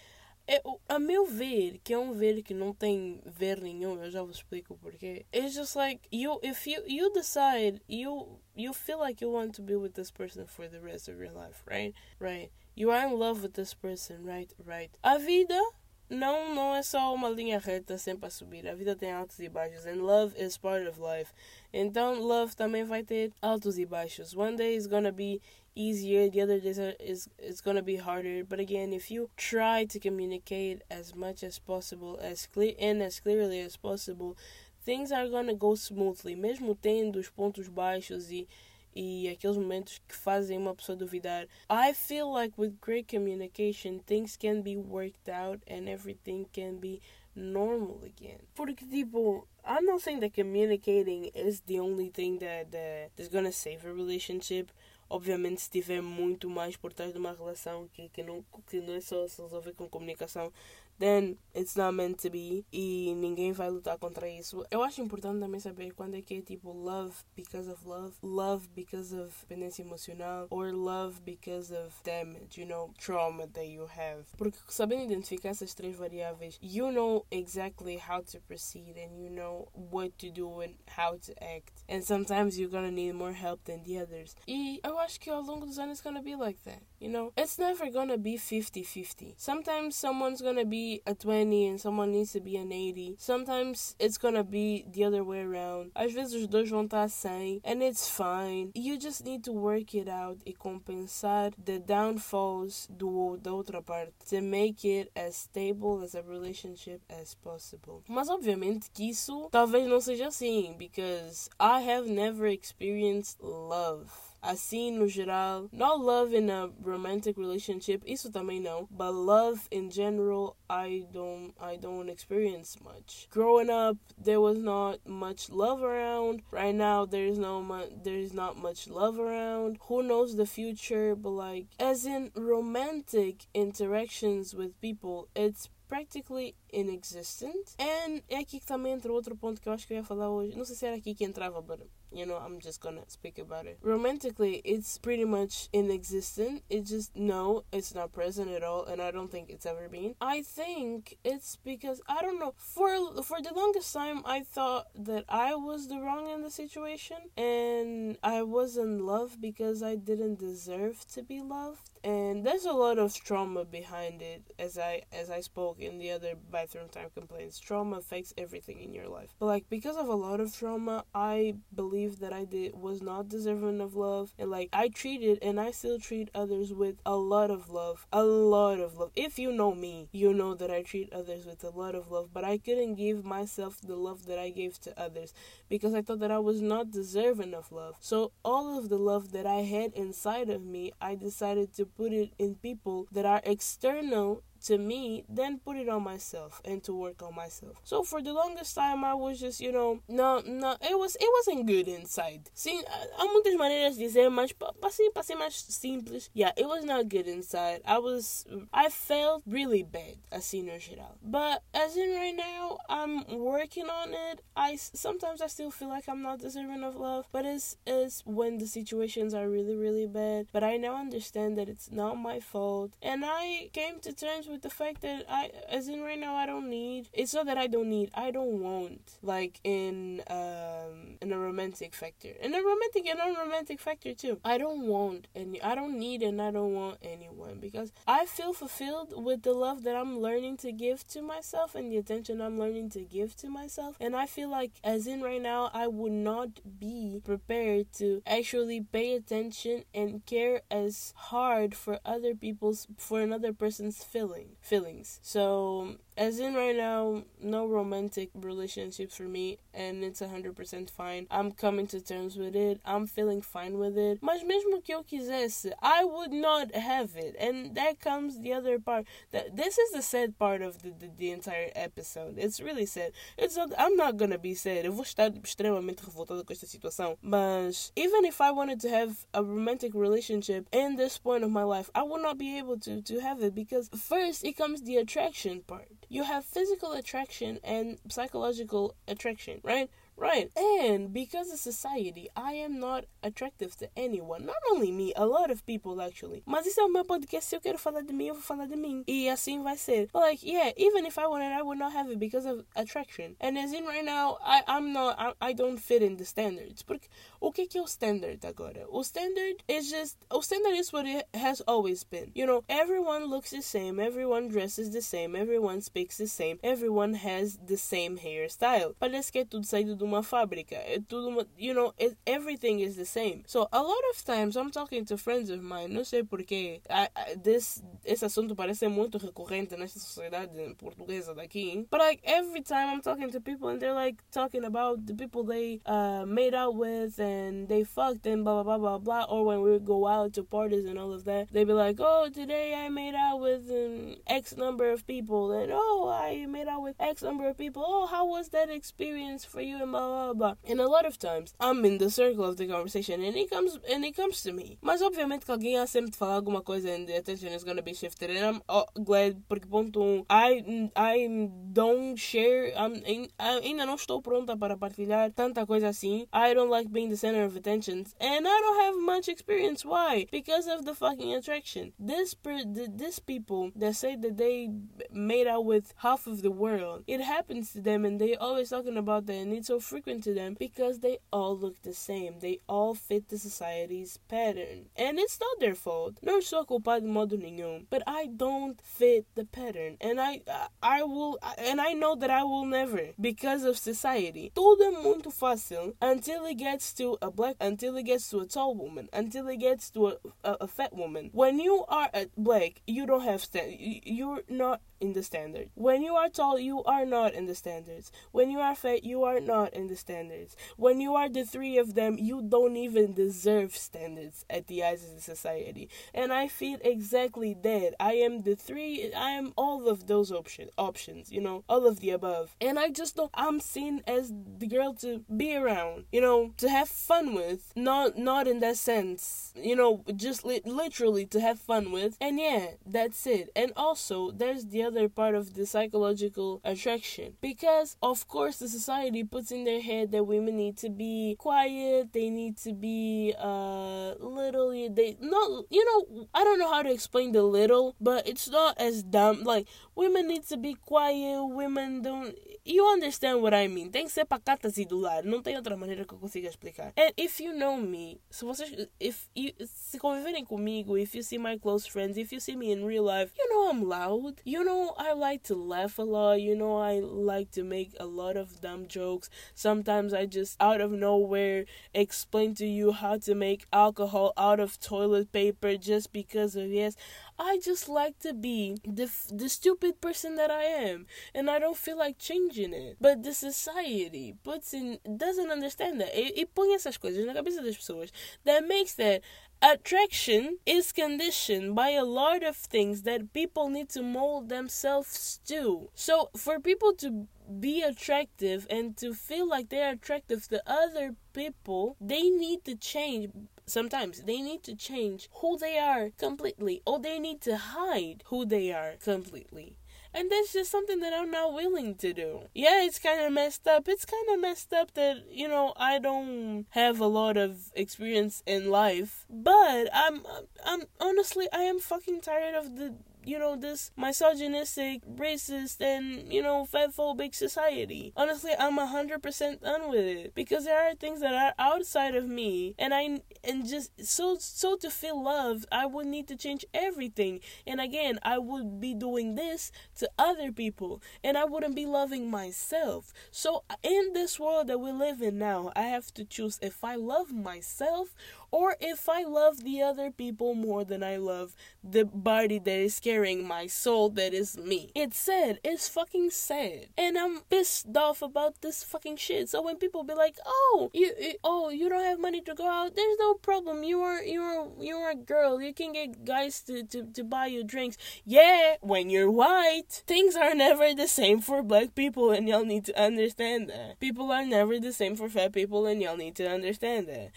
É, 0.51 0.63
a 0.89 0.99
meu 0.99 1.27
ver, 1.27 1.79
que 1.85 1.93
é 1.93 1.99
um 1.99 2.13
ver 2.13 2.43
que 2.43 2.55
não 2.55 2.73
tem 2.73 3.21
ver 3.27 3.61
nenhum, 3.61 4.03
eu 4.03 4.11
já 4.11 4.23
vos 4.23 4.37
explico 4.37 4.73
o 4.73 4.79
porquê. 4.79 5.27
It's 5.31 5.53
just 5.53 5.77
like 5.77 6.09
you 6.11 6.41
if 6.43 6.67
you 6.67 6.83
you 6.87 7.13
decide 7.13 7.83
you 7.87 8.41
you 8.57 8.73
feel 8.73 8.99
like 8.99 9.23
you 9.23 9.31
want 9.31 9.55
to 9.57 9.63
be 9.63 9.77
with 9.77 9.93
this 9.93 10.11
person 10.11 10.47
for 10.47 10.67
the 10.67 10.81
rest 10.81 11.07
of 11.11 11.23
your 11.23 11.35
life, 11.35 11.63
right? 11.67 11.95
Right. 12.19 12.51
You 12.79 12.93
are 12.93 13.09
in 13.09 13.19
love 13.19 13.43
with 13.43 13.55
this 13.55 13.75
person, 13.75 14.25
right? 14.25 14.55
Right. 14.65 14.93
A 15.03 15.19
vida 15.19 15.61
não, 16.09 16.55
não 16.55 16.77
é 16.77 16.83
só 16.85 17.13
uma 17.13 17.29
linha 17.29 17.59
reta 17.59 17.99
sempre 17.99 18.29
a 18.29 18.31
subir. 18.31 18.69
A 18.69 18.75
vida 18.77 18.95
tem 18.95 19.11
altos 19.11 19.41
e 19.41 19.49
baixos. 19.49 19.85
And 19.85 20.05
love 20.05 20.33
is 20.41 20.57
part 20.57 20.87
of 20.87 21.01
life. 21.01 21.33
Então, 21.73 22.21
love 22.21 22.55
também 22.55 22.85
vai 22.85 23.03
ter 23.03 23.33
altos 23.43 23.81
e 23.81 23.85
baixos. 23.85 24.33
One 24.33 24.55
day 24.55 24.77
is 24.77 24.87
gonna 24.87 25.11
be 25.11 25.43
easier, 25.75 26.31
the 26.31 26.41
other 26.41 26.61
days 26.61 26.79
is 27.01 27.29
is 27.41 27.61
gonna 27.61 27.83
be 27.83 27.97
harder. 27.97 28.45
But 28.45 28.61
again, 28.61 28.93
if 28.93 29.11
you 29.11 29.29
try 29.37 29.85
to 29.87 29.99
communicate 29.99 30.85
as 30.89 31.13
much 31.13 31.45
as 31.45 31.59
possible, 31.59 32.17
as 32.23 32.47
clear 32.47 32.77
and 32.79 33.03
as 33.03 33.19
clearly 33.19 33.61
as 33.61 33.77
possible, 33.77 34.37
things 34.85 35.11
are 35.11 35.29
gonna 35.29 35.53
go 35.53 35.75
smoothly. 35.75 36.37
Mesmo 36.37 36.77
tendo 36.77 37.19
os 37.19 37.29
pontos 37.29 37.69
baixos 37.69 38.31
e 38.31 38.47
e 38.95 39.29
aqueles 39.29 39.57
momentos 39.57 40.01
que 40.07 40.15
fazem 40.15 40.59
uma 40.59 40.75
pessoa 40.75 40.97
duvidar. 40.97 41.47
I 41.71 41.95
feel 41.95 42.31
like 42.33 42.55
with 42.59 42.75
great 42.81 43.05
communication 43.09 44.01
things 44.01 44.37
can 44.37 44.63
be 44.63 44.77
worked 44.77 45.31
out 45.31 45.61
and 45.69 45.89
everything 45.89 46.47
can 46.53 46.77
be 46.79 47.01
normal 47.35 48.01
again. 48.05 48.41
Porque 48.55 48.85
tipo, 48.85 49.47
I'm 49.65 49.85
not 49.85 50.03
saying 50.03 50.21
that 50.21 50.35
communicating 50.35 51.31
is 51.35 51.61
the 51.67 51.81
only 51.81 52.11
thing 52.11 52.39
that, 52.39 52.71
that 52.73 53.11
is 53.17 53.29
gonna 53.29 53.53
save 53.53 53.85
a 53.85 53.93
relationship. 53.93 54.71
Obviamente, 55.11 55.63
se 55.63 55.71
tiver 55.71 56.03
muito 56.03 56.51
mais 56.51 56.77
por 56.77 56.93
trás 56.93 57.13
de 57.13 57.19
uma 57.19 57.33
relação 57.33 57.89
que, 57.95 58.11
que, 58.11 58.23
não, 58.23 58.45
que 58.67 58.79
não 58.79 58.93
é 58.93 59.01
só 59.01 59.27
se 59.27 59.41
resolver 59.41 59.73
com 59.73 59.89
comunicação, 59.89 60.53
then 60.99 61.37
it's 61.55 61.77
not 61.77 61.95
meant 61.95 62.19
to 62.23 62.31
be 62.31 62.65
e 62.73 63.15
ninguém 63.17 63.53
vai 63.53 63.71
lutar 63.71 63.99
contra 63.99 64.29
isso. 64.29 64.65
Eu 64.71 64.83
acho 64.83 65.01
importante 65.01 65.41
também 65.41 65.61
saber 65.61 65.93
quando 65.93 66.15
é 66.15 66.23
que 66.23 66.35
é 66.35 66.43
tipo 66.43 66.73
love 66.73 67.15
because 67.35 67.69
of 67.71 67.87
love, 67.87 68.15
love 68.23 68.69
because 68.75 69.15
of 69.15 69.35
dependência 69.41 69.83
emocional, 69.83 70.47
or 70.51 70.73
love 70.73 71.21
because 71.23 71.73
of 71.73 71.95
damage, 72.05 72.61
you 72.61 72.67
know, 72.67 72.93
trauma 72.99 73.47
that 73.49 73.67
you 73.67 73.85
have. 73.85 74.25
Porque 74.37 74.59
sabendo 74.69 75.03
identificar 75.03 75.51
essas 75.51 75.75
três 75.75 75.97
variáveis, 75.97 76.59
you 76.63 76.91
know 76.91 77.25
exactly 77.31 77.97
how 77.99 78.23
to 78.23 78.41
proceed 78.43 78.97
and 78.97 79.21
you 79.21 79.31
know 79.31 79.69
what 79.75 80.11
to 80.19 80.31
do 80.31 80.61
and 80.61 80.75
how 80.97 81.19
to 81.19 81.33
act. 81.43 81.85
And 81.89 82.03
sometimes 82.03 82.59
you're 82.59 82.71
gonna 82.71 82.91
need 82.91 83.15
more 83.15 83.33
help 83.33 83.65
than 83.65 83.83
the 83.83 84.01
others. 84.03 84.35
E 84.47 84.81
eu 84.85 84.99
acho 84.99 85.21
que 85.21 85.31
ao 85.31 85.43
longo 85.43 85.67
dos 85.67 85.79
anos 85.79 85.99
it's 85.99 86.03
gonna 86.03 86.23
be 86.23 86.37
like 86.37 86.61
that. 86.65 86.83
You 87.01 87.11
know, 87.11 87.33
it's 87.37 87.59
never 87.59 87.91
gonna 87.91 88.17
be 88.17 88.37
50-50. 88.37 89.35
Sometimes 89.37 89.97
someone's 89.97 90.41
gonna 90.41 90.65
be 90.65 90.88
a 91.07 91.15
20 91.15 91.67
and 91.67 91.81
someone 91.81 92.13
needs 92.13 92.33
to 92.33 92.41
be 92.41 92.57
an 92.57 92.73
80. 92.73 93.17
Sometimes 93.19 93.95
it's 93.99 94.19
gonna 94.19 94.45
be 94.45 94.85
the 94.93 95.05
other 95.05 95.23
way 95.25 95.41
around. 95.41 95.91
Às 95.95 96.13
vezes 96.13 96.35
os 96.35 96.47
dois 96.47 96.69
vão 96.69 96.85
estar 96.85 97.09
100 97.09 97.61
and 97.65 97.83
it's 97.83 98.09
fine. 98.09 98.71
You 98.75 98.99
just 98.99 99.25
need 99.25 99.43
to 99.45 99.53
work 99.53 99.95
it 99.95 100.09
out 100.09 100.39
e 100.45 100.53
compensar 100.53 101.53
the 101.63 101.79
downfalls 101.79 102.89
do, 102.91 103.37
da 103.39 103.53
outra 103.53 103.83
parte 103.83 104.13
to 104.31 104.41
make 104.43 104.87
it 104.87 105.11
as 105.15 105.37
stable 105.37 106.03
as 106.03 106.15
a 106.15 106.23
relationship 106.23 107.01
as 107.09 107.35
possible. 107.35 108.03
Mas 108.09 108.29
obviamente 108.29 108.91
que 108.93 109.09
isso 109.11 109.49
talvez 109.51 109.87
não 109.87 110.01
seja 110.01 110.29
assim 110.29 110.75
because 110.79 111.49
I 111.61 111.83
have 111.83 112.09
never 112.11 112.47
experienced 112.47 113.39
love 113.41 114.28
assim 114.43 114.91
no 114.93 115.07
geral. 115.07 115.69
Not 115.73 116.01
love 116.01 116.35
in 116.37 116.51
a 116.51 116.71
romantic 116.83 117.37
relationship, 117.39 118.03
isso 118.07 118.31
também 118.31 118.61
não. 118.61 118.87
But 118.91 119.13
love 119.13 119.61
in 119.71 119.91
general, 119.91 120.57
I 120.71 121.07
don't 121.13 121.55
I 121.61 121.77
don't 121.77 122.11
experience 122.11 122.79
much. 122.83 123.29
Growing 123.31 123.71
up, 123.71 123.99
there 124.23 124.41
was 124.41 124.59
not 124.59 125.01
much 125.07 125.51
love 125.51 125.83
around. 125.83 126.43
Right 126.51 126.75
now, 126.75 127.07
there's 127.07 127.39
no 127.39 127.63
mu- 127.63 127.91
there's 128.03 128.33
not 128.33 128.57
much 128.57 128.89
love 128.89 129.19
around. 129.19 129.79
Who 129.89 130.03
knows 130.03 130.37
the 130.37 130.47
future? 130.47 131.15
But 131.15 131.31
like, 131.31 131.67
as 131.79 132.05
in 132.07 132.31
romantic 132.35 133.47
interactions 133.55 134.55
with 134.55 134.79
people, 134.81 135.29
it's 135.35 135.69
practically 135.89 136.55
inexistent. 136.71 137.75
And 137.79 138.23
é 138.29 138.37
aqui 138.37 138.61
que 138.61 138.67
também 138.67 138.93
entra 138.93 139.13
outro 139.13 139.37
ponto 139.37 139.61
que 139.61 139.69
eu 139.69 139.73
acho 139.73 139.87
que 139.87 139.95
eu 139.95 139.99
ia 139.99 140.05
falar 140.05 140.31
hoje. 140.31 140.57
Não 140.57 140.65
sei 140.65 140.77
se 140.77 140.87
era 140.87 140.97
aqui 140.97 141.15
que 141.15 141.25
entrava, 141.25 141.61
but 141.63 141.81
you 142.13 142.27
know, 142.27 142.37
I'm 142.37 142.61
just 142.61 142.81
gonna 142.81 143.03
speak 143.09 143.39
about 143.39 143.67
it. 143.67 143.79
Romantically, 143.83 144.63
it's 144.65 144.99
pretty 144.99 145.25
much 145.25 145.69
inexistent. 145.73 146.63
It's 146.71 146.91
just 146.91 147.17
no, 147.17 147.65
it's 147.73 147.95
not 147.95 148.13
present 148.13 148.51
at 148.51 148.63
all, 148.63 148.85
and 148.85 149.01
I 149.01 149.11
don't 149.11 149.31
think 149.31 149.51
it's 149.51 149.67
ever 149.67 149.89
been. 149.89 150.15
I 150.21 150.43
think 150.43 151.19
it's 151.25 151.57
because 151.57 152.01
I 152.09 152.23
don't 152.23 152.39
know. 152.39 152.55
For 152.57 153.23
for 153.23 153.41
the 153.43 153.53
longest 153.55 153.93
time, 153.93 154.23
I 154.25 154.41
thought 154.41 154.87
that 154.95 155.25
I 155.29 155.55
was 155.55 155.89
the 155.89 156.01
wrong 156.01 156.29
in 156.31 156.43
the 156.43 156.51
situation, 156.51 157.19
and 157.37 158.17
I 158.23 158.43
was 158.43 158.77
in 158.77 159.05
love 159.05 159.41
because 159.41 159.83
I 159.83 159.95
didn't 159.97 160.39
deserve 160.39 161.05
to 161.15 161.23
be 161.23 161.41
loved. 161.41 161.91
And 162.05 162.45
there's 162.47 162.65
a 162.65 162.73
lot 162.73 162.99
of 162.99 163.13
trauma 163.15 163.65
behind 163.65 164.23
it, 164.23 164.53
as 164.59 164.79
I 164.79 165.03
as 165.13 165.31
I 165.31 165.41
spoke 165.41 165.81
in 165.81 165.99
the 165.99 166.11
other 166.13 166.35
bathroom 166.51 166.89
time 166.89 167.11
complaints. 167.15 167.59
Trauma 167.59 167.97
affects 167.99 168.33
everything 168.39 168.81
in 168.81 168.93
your 168.95 169.09
life, 169.09 169.35
but 169.39 169.47
like 169.47 169.69
because 169.69 169.97
of 169.97 170.09
a 170.09 170.15
lot 170.15 170.41
of 170.41 170.55
trauma, 170.57 171.05
I 171.15 171.55
believe 171.75 171.98
believe 171.99 172.21
that 172.21 172.33
I 172.33 172.45
did 172.45 172.81
was 172.81 173.03
not 173.03 173.29
deserving 173.29 173.81
of 173.81 173.97
love 173.97 174.33
and 174.39 174.51
like 174.51 174.69
I 174.73 174.87
treated 174.87 175.41
and 175.43 175.59
I 175.59 175.73
still 175.73 175.99
treat 175.99 176.31
others 176.33 176.73
with 176.73 176.95
a 177.05 177.17
lot 177.17 177.51
of 177.51 177.71
love. 177.71 178.07
A 178.13 178.23
lot 178.23 178.79
of 178.79 178.97
love. 178.97 179.11
If 179.17 179.37
you 179.37 179.51
know 179.51 179.75
me, 179.75 180.09
you 180.13 180.33
know 180.33 180.55
that 180.55 180.71
I 180.71 180.83
treat 180.83 181.13
others 181.13 181.45
with 181.45 181.65
a 181.65 181.71
lot 181.71 181.97
of 181.97 182.13
love, 182.13 182.29
but 182.33 182.45
I 182.45 182.59
couldn't 182.59 182.95
give 182.95 183.25
myself 183.25 183.81
the 183.81 183.97
love 183.97 184.27
that 184.27 184.39
I 184.39 184.51
gave 184.51 184.81
to 184.83 185.01
others 185.01 185.35
because 185.69 185.93
I 185.93 186.03
thought 186.03 186.21
that 186.21 186.31
I 186.31 186.39
was 186.39 186.61
not 186.63 186.93
deserving 186.93 187.53
of 187.53 187.73
love. 187.73 187.97
So 187.99 188.31
all 188.45 188.79
of 188.79 188.91
the 188.91 188.99
love 188.99 189.33
that 189.33 189.47
I 189.47 189.63
had 189.63 189.93
inside 189.95 190.51
of 190.51 190.63
me, 190.63 190.93
I 191.01 191.17
decided 191.17 191.75
to 191.75 191.85
put 191.85 192.13
it 192.13 192.31
in 192.39 192.55
people 192.55 193.09
that 193.11 193.27
are 193.27 193.43
external 193.43 194.45
to 194.65 194.79
me 194.79 195.25
then 195.29 195.59
put 195.59 195.77
it 195.77 195.89
on 195.89 196.03
myself 196.03 196.61
and 196.65 196.83
to 196.85 196.93
work 196.93 197.23
on 197.23 197.35
myself. 197.35 197.81
So 197.85 198.03
for 198.03 198.23
the 198.23 198.33
longest 198.33 198.75
time 198.75 199.05
I 199.05 199.15
was 199.15 199.41
just, 199.41 199.61
you 199.61 199.73
know, 199.73 200.01
no, 200.09 200.43
no, 200.47 200.77
it 200.81 200.99
was 200.99 201.17
it 201.17 201.29
wasn't 201.39 201.67
good 201.67 201.89
inside. 201.89 202.51
Sim, 202.55 202.83
há 203.19 203.25
muitas 203.27 203.55
maneiras 203.57 203.97
de 203.97 204.05
dizer, 204.05 204.31
mas 204.31 204.53
passei, 204.53 205.11
passei 205.11 205.37
mais 205.37 205.55
simples. 205.55 206.31
Yeah, 206.35 206.53
it 206.57 206.67
was 206.67 206.85
not 206.85 207.09
good 207.09 207.29
inside. 207.29 207.81
I 207.85 207.99
was 207.99 208.47
I 208.73 208.89
felt 208.89 209.43
really 209.47 209.83
bad 209.83 210.17
assim 210.33 210.65
no 210.65 210.79
geral. 210.79 211.17
But 211.23 211.63
as 211.75 211.97
in 211.97 212.15
right 212.15 212.37
now, 212.37 212.79
I'm 212.89 213.25
working 213.39 213.89
on 213.89 214.15
it. 214.15 214.41
I 214.57 214.77
sometimes 214.77 215.41
I 215.41 215.47
still 215.47 215.71
feel 215.71 215.89
like 215.89 216.09
I'm 216.09 216.23
not 216.23 216.41
deserving 216.41 216.83
of 216.83 216.97
love, 216.97 217.27
but 217.33 217.45
it's 217.45 217.77
it's 217.87 218.23
when 218.27 218.59
the 218.59 218.67
situations 218.67 219.35
are 219.35 219.49
really 219.49 219.77
really 219.77 220.07
bad. 220.07 220.47
But 220.53 220.65
I 220.65 220.77
now 220.77 220.97
understand 220.97 221.57
that 221.59 221.69
it's 221.69 221.91
not 221.91 222.17
my 222.17 222.41
fault, 222.41 222.93
and 223.03 223.25
I 223.25 223.71
came 223.73 224.01
to 224.01 224.13
terms 224.13 224.48
with 224.49 224.63
the 224.63 224.71
fact 224.71 225.03
that 225.03 225.25
I, 225.29 225.51
as 225.69 225.89
in 225.89 226.03
right 226.03 226.19
now, 226.19 226.35
I 226.35 226.47
don't 226.47 226.69
need. 226.69 227.09
It's 227.13 227.35
not 227.35 227.47
that 227.47 227.59
I 227.59 227.67
don't 227.67 227.89
need. 227.89 228.11
I 228.15 228.31
don't 228.31 228.61
want 228.61 229.19
like 229.23 229.61
in 229.65 230.23
um 230.29 231.17
in 231.21 231.33
a 231.33 231.39
romantic 231.39 231.95
factor, 231.95 232.29
in 232.41 232.55
a 232.55 232.63
romantic 232.63 233.07
and 233.07 233.19
unromantic 233.21 233.81
factor 233.81 234.15
too. 234.15 234.41
I 234.45 234.59
don't 234.59 234.83
want 234.87 235.29
any. 235.35 235.61
I 235.63 235.75
don't 235.75 235.99
need 235.99 236.23
and 236.23 236.41
I 236.41 236.51
don't 236.51 236.75
want 236.75 236.99
anyone 237.03 237.59
because 237.61 237.93
I 238.07 238.27
feel 238.27 238.53
fulfilled 238.53 239.13
with 239.17 239.43
the 239.43 239.53
love 239.53 239.83
that 239.85 239.97
I'm 239.97 240.21
learning 240.21 240.57
to 240.59 240.73
give 240.73 241.07
to 241.09 241.23
myself 241.23 241.75
and 241.75 241.91
the 241.91 241.97
attention 241.97 242.41
I'm 242.41 242.59
learning 242.59 242.91
to 242.91 243.01
give 243.01 243.37
to 243.37 243.49
myself. 243.49 243.97
And 244.01 244.15
I 244.17 244.27
feel 244.27 244.49
like, 244.49 244.73
as 244.85 245.07
in 245.07 245.21
right 245.21 245.43
now, 245.43 245.71
I 245.75 245.87
would 245.87 246.13
not 246.13 246.49
be 246.79 247.21
prepared 247.25 247.93
to 247.95 248.23
actually 248.27 248.81
pay 248.81 249.15
attention 249.15 249.85
and 249.95 250.25
care 250.27 250.63
as 250.71 251.13
hard 251.17 251.75
for 251.75 251.99
other 252.05 252.35
people's 252.35 252.87
for 252.97 253.21
another 253.21 253.53
person's 253.53 254.03
feelings 254.05 254.38
feeling 254.39 254.57
feelings. 254.61 255.21
So 255.23 255.97
as 256.19 256.41
in 256.41 256.55
right 256.55 256.77
now, 256.77 257.23
no 257.41 257.65
romantic 257.67 258.31
relationship 258.35 259.13
for 259.13 259.23
me, 259.23 259.59
and 259.73 260.03
it's 260.03 260.21
100% 260.21 260.91
fine. 260.91 261.29
I'm 261.31 261.53
coming 261.53 261.87
to 261.87 262.01
terms 262.01 262.37
with 262.37 262.57
it. 262.57 262.81
I'm 262.85 263.07
feeling 263.07 263.41
fine 263.41 263.79
with 263.79 263.97
it. 263.97 264.19
Mas 264.21 264.43
mesmo 264.43 264.83
que 264.83 264.93
eu 264.93 265.05
quisesse, 265.05 265.73
I 265.81 266.05
would 266.05 266.33
not 266.33 266.75
have 266.75 267.15
it. 267.15 267.37
And 267.39 267.77
that 267.77 268.01
comes 268.01 268.41
the 268.41 268.53
other 268.53 268.81
part. 268.81 269.07
That 269.31 269.57
this 269.57 269.79
is 269.79 269.93
the 269.93 270.03
sad 270.03 270.37
part 270.39 270.61
of 270.61 270.83
the, 270.83 270.91
the, 270.91 271.09
the 271.17 271.31
entire 271.31 271.71
episode. 271.77 272.35
It's 272.37 272.61
really 272.61 272.87
sad. 272.87 273.13
It's 273.37 273.57
not, 273.57 273.73
I'm 273.79 273.95
not 273.95 274.17
gonna 274.17 274.39
be 274.39 274.55
sad. 274.55 274.87
Eu 274.87 274.93
vou 274.93 275.05
estar 275.05 275.33
extremamente 275.37 276.03
revoltada 276.05 276.43
com 276.43 276.53
esta 276.53 276.67
situação. 276.67 277.17
Mas 277.23 277.93
even 277.95 278.25
if 278.25 278.41
I 278.41 278.51
wanted 278.51 278.81
to 278.81 278.89
have 278.89 279.25
a 279.33 279.41
romantic 279.41 279.95
relationship 279.95 280.67
in 280.73 280.97
this 280.97 281.17
point 281.17 281.45
of 281.45 281.53
my 281.53 281.63
life, 281.63 281.91
I 281.95 282.03
would 282.03 282.23
not 282.23 282.39
be 282.39 282.59
able 282.59 282.77
to 282.81 283.01
to 283.03 283.21
have 283.21 283.41
it 283.43 283.55
because 283.55 283.89
first 283.95 284.45
it 284.45 284.57
comes 284.57 284.83
the 284.83 284.97
attraction 284.97 285.63
part 285.67 285.89
you 286.09 286.25
have 286.25 286.45
physical 286.45 286.93
attraction 286.93 287.59
and 287.65 287.99
psychological 288.09 288.95
attraction, 289.07 289.61
right? 289.63 289.91
Right. 290.19 290.51
And 290.57 291.13
because 291.13 291.53
of 291.53 291.61
society, 291.61 292.29
I 292.35 292.55
am 292.55 292.81
not 292.81 293.05
attractive 293.23 293.77
to 293.77 293.89
anyone. 293.97 294.45
Not 294.45 294.57
only 294.73 294.91
me, 294.91 295.13
a 295.15 295.25
lot 295.25 295.51
of 295.51 295.65
people 295.65 296.03
actually. 296.03 296.43
Mas 296.45 296.67
isso 296.67 296.81
é 296.81 296.85
o 296.85 296.93
meu 296.93 297.05
podcast. 297.05 297.49
Se 297.49 297.57
eu 297.57 297.61
quero 297.61 297.79
falar 297.79 298.03
de 298.03 298.13
mim, 298.13 298.27
eu 298.27 298.35
vou 298.35 298.43
falar 298.43 298.67
de 298.67 298.75
mim. 298.75 299.05
E 299.07 299.29
assim 299.29 299.63
vai 299.63 299.77
ser. 299.77 300.09
But 300.13 300.23
like, 300.23 300.45
yeah, 300.45 300.73
even 300.77 301.07
if 301.07 301.19
I 301.19 301.27
wanted, 301.29 301.53
I 301.53 301.63
would 301.63 301.79
not 301.79 301.93
have 301.93 302.11
it 302.11 302.19
because 302.19 302.47
of 302.47 302.65
attraction. 302.75 303.37
And 303.41 303.57
as 303.57 303.73
in 303.73 303.85
right 303.85 304.05
now, 304.05 304.39
I, 304.43 304.63
I'm 304.67 304.93
not, 304.93 305.17
I, 305.19 305.35
I 305.41 305.53
don't 305.53 305.79
fit 305.79 306.03
in 306.03 306.17
the 306.17 306.25
standards. 306.25 306.83
Porque 306.83 307.09
o 307.41 307.53
que, 307.53 307.67
que 307.67 307.79
é 307.79 307.83
o 307.83 307.87
standard 307.87 308.45
agora? 308.45 308.87
O 308.91 309.03
standard 309.03 309.63
is 309.69 309.89
just, 309.89 310.17
o 310.31 310.43
standard 310.43 310.77
is 310.77 310.93
what 310.93 311.07
it 311.07 311.29
has 311.33 311.63
always 311.69 312.03
been. 312.03 312.33
You 312.35 312.47
know, 312.47 312.65
everyone 312.69 313.27
looks 313.27 313.51
the 313.51 313.63
same, 313.63 314.01
everyone 314.01 314.49
dresses 314.49 314.91
the 314.91 315.03
same, 315.03 315.37
everyone 315.37 315.81
speaks 315.81 316.19
the 316.19 316.27
same, 316.27 316.59
everyone 316.65 317.15
has 317.15 317.57
the 317.65 317.77
same 317.77 318.17
hairstyle. 318.17 318.95
Parece 318.99 319.31
que 319.31 319.41
é 319.41 319.45
tudo 319.45 319.65
saído 319.65 319.97
do 319.97 320.08
uma 320.09 320.23
fábrica. 320.23 320.75
É 320.75 321.01
tudo 321.07 321.29
uma, 321.29 321.47
you 321.59 321.75
know, 321.75 321.93
it, 322.01 322.17
everything 322.27 322.81
is 322.81 322.97
the 322.97 323.05
same. 323.05 323.43
So 323.47 323.69
a 323.71 323.81
lot 323.81 324.03
of 324.11 324.25
times 324.25 324.57
I'm 324.57 324.71
talking 324.71 325.05
to 325.07 325.17
friends 325.19 325.51
of 325.51 325.63
mine, 325.63 325.89
não 325.89 326.05
sei 326.05 326.23
porquê, 326.23 326.81
I, 326.89 327.09
I, 327.15 327.37
this, 327.37 327.83
esse 328.05 328.25
assunto 328.25 328.55
parece 328.57 328.89
muito 328.89 329.19
recorrente 329.19 329.77
nesta 329.77 329.99
sociedade 329.99 330.75
portuguesa 330.79 331.35
daqui. 331.35 331.87
But 331.91 332.01
like 332.01 332.23
every 332.25 332.63
time 332.63 332.91
I'm 332.91 333.01
talking 333.01 333.31
to 333.31 333.41
people 333.41 333.69
and 333.69 333.81
they're 333.81 333.95
like 333.95 334.23
talking 334.31 334.65
about 334.65 335.07
the 335.07 335.15
people 335.15 335.45
they 335.45 335.81
uh, 335.87 336.25
made 336.27 336.55
out 336.55 336.75
with 336.75 337.19
and 337.21 337.69
they 337.69 337.85
fucked 337.85 338.27
and 338.27 338.45
blah 338.45 338.63
blah 338.63 338.79
blah 338.79 338.99
blah 338.99 339.25
blah. 339.25 339.25
Or 339.29 339.45
when 339.45 339.63
we 339.63 339.79
go 339.79 340.07
out 340.07 340.33
to 340.35 340.43
parties 340.43 340.85
and 340.85 340.99
all 340.99 341.13
of 341.13 341.25
that, 341.25 341.49
they'd 341.53 341.67
be 341.67 341.73
like, 341.73 341.97
oh, 342.01 342.29
today 342.33 342.75
I 342.75 342.89
made 342.89 343.15
out 343.15 343.41
with 343.41 343.71
um, 343.71 344.17
X 344.27 344.57
number 344.57 344.91
of 344.91 345.07
people 345.07 345.53
and 345.53 345.71
oh, 345.73 346.09
I 346.13 346.47
made 346.47 346.69
out 346.69 346.83
with 346.83 346.97
X 346.99 347.23
number 347.23 347.49
of 347.49 347.57
people. 347.59 347.85
Oh, 347.87 348.07
how 348.07 348.27
was 348.27 348.49
that 348.51 348.71
experience 348.71 349.45
for 349.45 349.61
you 349.61 349.83
and 349.83 349.91
blah 349.99 350.33
blah 350.33 350.35
blah. 350.35 350.55
And 350.69 350.81
a 350.81 350.87
lot 350.87 351.07
of 351.07 351.19
times 351.19 351.55
I'm 351.61 351.85
in 351.85 351.99
the 351.99 352.11
circle 352.11 352.45
of 352.45 352.57
the 352.57 352.67
conversation 352.67 353.23
and 353.23 353.37
it 353.37 353.51
comes 353.51 353.79
and 353.91 354.05
it 354.05 354.17
comes 354.17 354.43
to 354.43 354.53
me. 354.53 354.79
Mas 354.83 355.03
obviamente 355.03 355.45
que 355.45 355.53
alguém 355.53 355.79
há 355.79 355.87
sempre 355.87 356.11
de 356.11 356.17
falar 356.17 356.35
alguma 356.35 356.63
coisa 356.63 356.91
and 356.91 357.07
the 357.07 357.17
attention 357.17 357.53
is 357.53 357.65
gonna 357.65 357.83
be 357.83 357.95
shifted. 357.95 358.31
And 358.31 358.45
I'm 358.45 358.63
oh, 358.69 358.87
glad 359.03 359.43
porque 359.49 359.69
ponto 359.69 360.03
um, 360.03 360.25
I 360.31 360.91
I 360.97 361.29
don't 361.73 362.17
share. 362.17 362.73
I'm, 362.77 363.03
I 363.39 363.61
ainda 363.63 363.87
não 363.87 363.95
estou 363.95 364.23
pronta 364.23 364.57
para 364.57 364.77
partilhar 364.77 365.33
tanta 365.33 365.67
coisa 365.67 365.89
assim. 365.89 366.27
I 366.33 366.55
don't 366.55 366.71
like 366.71 366.91
being 366.91 367.09
the 367.09 367.17
center 367.17 367.45
of 367.45 367.57
attention 367.57 368.07
and 368.21 368.47
I 368.47 368.61
don't 368.61 368.81
have 368.85 368.97
much 369.01 369.29
experience. 369.29 369.85
Why? 369.85 370.27
Because 370.31 370.67
of 370.69 370.85
the 370.85 370.95
fucking 370.95 371.35
attraction. 371.35 371.93
This 371.99 372.35
per, 372.35 372.63
this 372.65 373.19
people 373.19 373.73
that 373.77 373.97
say 373.97 374.17
that 374.17 374.37
they 374.37 374.71
made 375.13 375.47
out 375.47 375.65
with 375.65 375.95
half 375.99 376.27
of 376.27 376.43
the 376.43 376.51
world. 376.51 377.05
It 377.07 377.21
happens 377.21 377.73
to 377.73 377.81
them 377.81 378.05
and 378.05 378.21
they 378.21 378.37
always 378.37 378.71
talking 378.71 378.97
about 378.97 379.27
that 379.27 379.35
and 379.35 379.53
it's 379.53 379.69
so 379.69 379.81
frequent 379.89 380.23
to 380.25 380.35
them 380.35 380.55
because 380.59 381.01
they 381.01 381.19
all 381.33 381.57
look 381.57 381.83
the 381.83 381.95
same. 381.95 382.41
They 382.41 382.61
all 382.69 382.95
fit 382.95 383.29
the 383.29 383.39
society's 383.39 384.19
pattern. 384.29 384.87
And 384.97 385.19
it's 385.19 385.39
not 385.41 385.61
their 385.61 385.75
fault. 385.75 386.15
Não 386.23 386.43
sou 386.43 386.65
culpado 386.65 387.07
modo 387.07 387.37
nenhum. 387.37 387.87
But 387.91 388.03
I 388.07 388.27
don't 388.27 388.81
fit 388.83 389.27
the 389.35 389.45
pattern. 389.45 389.97
And 390.01 390.21
I 390.21 390.43
I 390.83 391.03
will 391.03 391.39
and 391.57 391.81
I 391.81 391.93
know 391.95 392.15
that 392.17 392.31
I 392.31 392.43
will 392.45 392.67
never 392.67 393.15
because 393.21 393.65
of 393.65 393.79
society. 393.79 394.53
Tudo 394.55 394.85
é 394.85 394.91
muito 394.91 395.31
fácil 395.31 395.95
until 396.03 396.45
it 396.47 396.59
gets 396.59 396.93
to 396.95 397.17
a 397.21 397.31
black 397.31 397.57
until 397.61 397.97
it 397.97 398.05
gets 398.05 398.29
to 398.31 398.41
a 398.41 398.47
tall 398.47 398.75
woman, 398.75 399.09
until 399.13 399.49
it 399.49 399.59
gets 399.59 399.91
to 399.91 400.09
a, 400.09 400.17
a, 400.45 400.57
a 400.63 400.67
fat 400.67 400.95
woman. 400.95 401.31
When 401.33 401.59
you 401.59 401.85
are 401.89 402.11
a 402.13 402.27
black, 402.37 402.83
you 402.87 403.07
don't 403.07 403.25
have 403.25 403.43
stand 403.43 403.77
you're 403.79 404.43
not 404.49 404.81
in 405.01 405.13
the 405.13 405.23
standard. 405.23 405.71
When 405.75 406.03
you 406.03 406.15
are 406.15 406.29
tall, 406.29 406.59
you 406.59 406.83
are 406.85 407.05
not 407.05 407.35
in 407.35 407.47
the 407.47 407.55
standards. 407.55 408.11
When 408.33 408.51
you 408.51 408.61
are 408.61 408.75
fat, 408.75 409.05
you 409.05 409.25
are 409.25 409.41
not 409.41 409.75
in 409.75 409.87
the 409.89 409.97
standards. 409.97 410.57
When 410.77 411.01
you 411.01 411.15
are 411.15 411.29
the 411.29 411.45
three 411.45 411.79
of 411.79 411.95
them, 411.95 412.17
you 412.19 412.43
don't 412.43 412.77
even 412.77 413.15
deserve 413.15 413.77
standards 413.77 414.45
at 414.51 414.67
the 414.67 414.85
eyes 414.85 415.05
of 415.05 415.15
the 415.15 415.21
society. 415.21 415.89
And 416.15 416.33
I 416.33 416.49
feel 416.49 416.79
exactly 416.83 417.55
that. 417.63 417.95
I 418.01 418.15
am 418.15 418.43
the 418.43 418.57
three, 418.57 419.13
I 419.15 419.31
am 419.31 419.53
all 419.57 419.89
of 419.89 420.07
those 420.07 420.33
option, 420.33 420.69
options, 420.77 421.31
you 421.31 421.41
know, 421.41 421.65
all 421.69 421.87
of 421.87 422.01
the 422.01 422.11
above. 422.11 422.57
And 422.61 422.79
I 422.79 422.91
just 422.91 423.17
don't, 423.17 423.31
I'm 423.35 423.61
seen 423.61 424.03
as 424.07 424.33
the 424.59 424.67
girl 424.67 424.95
to 424.95 425.25
be 425.35 425.55
around, 425.55 426.05
you 426.13 426.21
know, 426.21 426.53
to 426.59 426.69
have 426.69 426.89
fun 426.89 427.35
with. 427.35 427.73
Not, 427.77 428.19
not 428.19 428.47
in 428.49 428.61
that 428.61 428.77
sense, 428.77 429.53
you 429.57 429.77
know, 429.77 430.05
just 430.15 430.45
li- 430.45 430.63
literally 430.65 431.27
to 431.27 431.41
have 431.41 431.59
fun 431.61 431.91
with. 431.93 432.17
And 432.21 432.39
yeah, 432.39 432.73
that's 432.85 433.27
it. 433.27 433.51
And 433.55 433.73
also, 433.77 434.31
there's 434.31 434.67
the 434.67 434.83
other 434.89 435.09
part 435.09 435.35
of 435.35 435.55
the 435.55 435.67
psychological 435.67 436.61
attraction. 436.65 437.35
Because, 437.41 437.97
of 438.03 438.27
course, 438.27 438.59
the 438.59 438.69
society 438.69 439.23
puts 439.25 439.53
in 439.53 439.65
their 439.65 439.81
head 439.81 440.11
that 440.13 440.25
women 440.25 440.57
need 440.57 440.77
to 440.79 440.91
be 440.91 441.37
quiet, 441.39 442.13
they 442.13 442.31
need 442.31 442.57
to 442.59 442.73
be 442.73 443.35
uh 443.39 444.15
little 444.19 444.71
they 444.71 445.17
not 445.21 445.65
you 445.71 445.85
know, 445.85 446.29
I 446.35 446.45
don't 446.45 446.59
know 446.59 446.71
how 446.71 446.83
to 446.83 446.91
explain 446.91 447.33
the 447.33 447.43
little, 447.43 447.95
but 448.01 448.27
it's 448.27 448.49
not 448.49 448.79
as 448.79 449.03
dumb. 449.03 449.45
Like 449.45 449.69
women 449.95 450.29
need 450.29 450.47
to 450.49 450.57
be 450.57 450.75
quiet, 450.75 451.45
women 451.45 452.03
don't 452.03 452.35
you 452.65 452.87
understand 452.87 453.43
what 453.43 453.55
I 453.55 453.69
mean. 453.69 453.91
Tem 453.91 454.05
que 454.05 454.13
ser 454.13 454.25
pacatas 454.25 454.77
e 454.79 454.85
do 454.85 454.99
lar. 454.99 455.23
Não 455.25 455.43
tem 455.43 455.57
outra 455.57 455.77
maneira 455.77 456.05
que 456.05 456.15
eu 456.15 456.19
consiga 456.19 456.49
explicar. 456.49 456.93
And 456.97 457.13
if 457.17 457.41
you 457.41 457.53
know 457.53 457.77
me, 457.77 458.21
se 458.31 458.45
vocês 458.45 458.89
if 459.01 459.29
you, 459.35 459.53
se 459.67 459.99
conviverem 459.99 460.45
comigo, 460.45 460.97
if 460.99 461.15
you 461.15 461.23
see 461.23 461.39
my 461.39 461.59
close 461.59 461.87
friends, 461.87 462.17
if 462.19 462.33
you 462.33 462.41
see 462.41 462.57
me 462.57 462.73
in 462.73 462.85
real 462.85 463.05
life, 463.05 463.33
you 463.39 463.49
know 463.49 463.71
I'm 463.71 463.83
loud. 463.83 464.41
You 464.45 464.65
know 464.65 464.78
I 464.99 465.13
like 465.13 465.43
to 465.45 465.55
laugh 465.55 465.99
a 465.99 466.03
lot. 466.03 466.41
You 466.41 466.55
know 466.57 466.77
I 466.79 467.01
like 467.01 467.51
to 467.53 467.63
make 467.65 467.93
a 467.99 468.07
lot 468.07 468.37
of 468.37 468.61
dumb 468.61 468.87
jokes. 468.87 469.29
Sometimes 469.55 470.13
I 470.13 470.27
just 470.27 470.57
out 470.61 470.81
of 470.81 470.91
nowhere 470.93 471.65
explain 471.95 472.55
to 472.57 472.67
you 472.67 472.93
how 472.93 473.19
to 473.27 473.35
make 473.35 473.67
alcohol 473.73 474.33
out 474.37 474.61
of 474.61 474.79
toilet 474.81 475.33
paper 475.33 475.77
just 475.77 476.13
because 476.13 476.57
of 476.57 476.69
yes. 476.71 476.95
I 477.39 477.61
just 477.63 477.89
like 477.89 478.19
to 478.21 478.33
be 478.35 478.77
the 478.85 479.09
the 479.33 479.49
stupid 479.49 480.01
person 480.01 480.35
that 480.37 480.51
I 480.51 480.65
am, 480.65 481.07
and 481.35 481.49
I 481.49 481.59
don't 481.59 481.77
feel 481.77 481.97
like 481.99 482.19
changing 482.19 482.73
it. 482.73 482.97
But 483.01 483.23
the 483.23 483.33
society 483.35 484.35
puts 484.43 484.75
in 484.75 484.99
doesn't 485.17 485.51
understand 485.51 486.01
that. 486.01 486.13
E, 486.15 486.33
e 486.43 486.45
põe 486.47 486.75
essas 486.75 486.97
coisas 486.99 487.25
na 487.25 487.35
cabeça 487.35 487.63
das 487.63 487.77
pessoas 487.77 488.11
that 488.45 488.67
makes 488.67 488.95
that 488.95 489.23
attraction 489.63 490.59
is 490.67 490.93
conditioned 490.93 491.75
by 491.75 491.91
a 491.91 492.05
lot 492.05 492.43
of 492.43 492.57
things 492.57 493.03
that 493.03 493.33
people 493.33 493.69
need 493.69 493.89
to 493.91 494.03
mold 494.03 494.49
themselves 494.49 495.41
to. 495.47 495.91
So 495.95 496.31
for 496.37 496.61
people 496.61 496.93
to 496.95 497.27
be 497.61 497.83
attractive 497.83 498.67
and 498.71 498.97
to 498.99 499.15
feel 499.15 499.49
like 499.49 499.69
they're 499.69 499.93
attractive 499.93 500.49
to 500.49 500.63
other 500.67 501.15
people, 501.33 501.97
they 502.01 502.31
need 502.31 502.65
to 502.65 502.77
change 502.77 503.33
sometimes 503.67 504.23
they 504.23 504.41
need 504.41 504.63
to 504.63 504.75
change 504.75 505.29
who 505.41 505.59
they 505.59 505.79
are 505.79 506.09
completely 506.19 506.81
or 506.87 506.99
they 506.99 507.19
need 507.19 507.41
to 507.43 507.57
hide 507.57 508.23
who 508.27 508.47
they 508.47 508.73
are 508.73 508.95
completely 509.05 509.77
and 510.15 510.31
that's 510.31 510.53
just 510.53 510.71
something 510.71 511.01
that 511.01 511.13
I'm 511.13 511.31
not 511.31 511.53
willing 511.53 511.95
to 511.97 512.13
do. 512.13 512.41
Yeah, 512.55 512.83
it's 512.85 512.99
kind 512.99 513.21
of 513.21 513.33
messed 513.33 513.67
up. 513.67 513.89
It's 513.89 514.05
kind 514.05 514.29
of 514.33 514.41
messed 514.41 514.73
up 514.73 514.95
that, 514.95 515.25
you 515.31 515.49
know, 515.49 515.73
I 515.77 515.99
don't 515.99 516.67
have 516.71 517.01
a 517.01 517.07
lot 517.07 517.37
of 517.37 517.71
experience 517.75 518.43
in 518.47 518.71
life, 518.71 519.27
but 519.29 519.89
I'm 519.93 520.23
I'm 520.65 520.83
honestly 521.01 521.47
I 521.53 521.63
am 521.63 521.79
fucking 521.79 522.21
tired 522.21 522.55
of 522.55 522.77
the 522.77 522.95
you 523.29 523.39
know, 523.39 523.57
this 523.57 523.91
misogynistic, 523.95 525.03
racist, 525.07 525.83
and, 525.83 526.33
you 526.33 526.43
know, 526.43 526.67
fatphobic 526.73 527.35
society. 527.35 528.11
Honestly, 528.17 528.53
I'm 528.59 528.79
100% 528.79 529.61
done 529.61 529.91
with 529.91 530.01
it 530.01 530.35
because 530.35 530.65
there 530.65 530.91
are 530.91 530.95
things 530.95 531.21
that 531.21 531.35
are 531.35 531.53
outside 531.59 532.15
of 532.15 532.27
me, 532.27 532.75
and 532.79 532.95
I, 532.95 533.21
and 533.45 533.69
just 533.69 533.91
so, 534.03 534.37
so 534.39 534.77
to 534.77 534.89
feel 534.89 535.23
loved, 535.23 535.67
I 535.71 535.85
would 535.85 536.07
need 536.07 536.27
to 536.29 536.37
change 536.37 536.65
everything. 536.73 537.41
And 537.67 537.83
again, 537.83 538.19
I 538.23 538.39
would 538.39 538.81
be 538.81 538.95
doing 538.95 539.35
this 539.35 539.73
to 539.97 540.09
other 540.19 540.51
people, 540.51 541.03
and 541.23 541.37
I 541.37 541.45
wouldn't 541.45 541.77
be 541.77 541.85
loving 541.85 542.31
myself. 542.31 543.13
So, 543.31 543.65
in 543.83 544.13
this 544.15 544.41
world 544.41 544.69
that 544.69 544.79
we 544.79 544.91
live 544.91 545.21
in 545.21 545.39
now, 545.39 545.71
I 545.77 545.83
have 545.83 546.15
to 546.15 546.25
choose 546.25 546.59
if 546.63 546.83
I 546.83 546.95
love 546.95 547.31
myself 547.31 548.15
or 548.51 548.77
if 548.81 549.09
I 549.09 549.25
love 549.25 549.63
the 549.63 549.83
other 549.83 550.11
people 550.11 550.55
more 550.55 550.85
than 550.85 551.03
I 551.03 551.17
love 551.17 551.55
the 551.85 552.05
body 552.05 552.59
that 552.59 552.79
is 552.79 552.99
carrying 552.99 553.18
my 553.27 553.67
soul 553.67 554.11
that 554.11 554.33
is 554.35 554.57
me. 554.57 554.91
It's 554.95 555.19
sad. 555.19 555.61
It's 555.65 555.89
fucking 555.89 556.31
sad. 556.31 556.87
And 556.97 557.19
I'm 557.19 557.41
pissed 557.51 557.97
off 557.97 558.23
about 558.23 558.61
this 558.61 558.83
fucking 558.85 559.17
shit. 559.17 559.49
So 559.49 559.63
when 559.63 559.77
people 559.77 560.05
be 560.05 560.15
like, 560.15 560.39
"Oh, 560.47 560.91
you, 560.93 561.13
you 561.19 561.35
oh, 561.45 561.71
you 561.71 561.89
don't 561.89 562.05
have 562.05 562.21
money 562.21 562.41
to 562.43 562.55
go 562.55 562.69
out." 562.69 562.95
There's 562.95 563.19
no 563.19 563.35
problem. 563.35 563.83
You 563.83 564.01
are 564.03 564.23
you 564.23 564.41
are 564.43 564.69
you 564.81 564.97
are 564.97 565.11
a 565.11 565.15
girl. 565.15 565.61
You 565.61 565.75
can 565.75 565.93
get 565.93 566.25
guys 566.25 566.61
to 566.63 566.83
to, 566.85 567.05
to 567.05 567.25
buy 567.25 567.47
you 567.47 567.65
drinks. 567.65 567.97
Yeah, 568.25 568.77
when 568.81 569.11
you're 569.11 569.31
white, 569.31 570.03
things 570.07 570.37
are 570.37 570.55
never 570.55 570.95
the 570.95 571.09
same 571.09 571.41
for 571.41 571.63
black 571.63 571.95
people 571.95 572.31
and 572.31 572.49
y'all 572.49 572.65
need 572.65 572.85
to 572.87 573.01
understand 573.01 573.69
that. 573.71 573.99
People 574.01 574.31
are 574.31 574.45
never 574.45 574.79
the 574.79 574.93
same 574.93 575.17
for 575.17 575.29
fat 575.29 575.53
people 575.53 575.87
and 575.87 576.01
y'all 576.03 576.17
need 576.17 576.37
to 576.37 576.49
understand 576.49 577.09
that. 577.09 577.31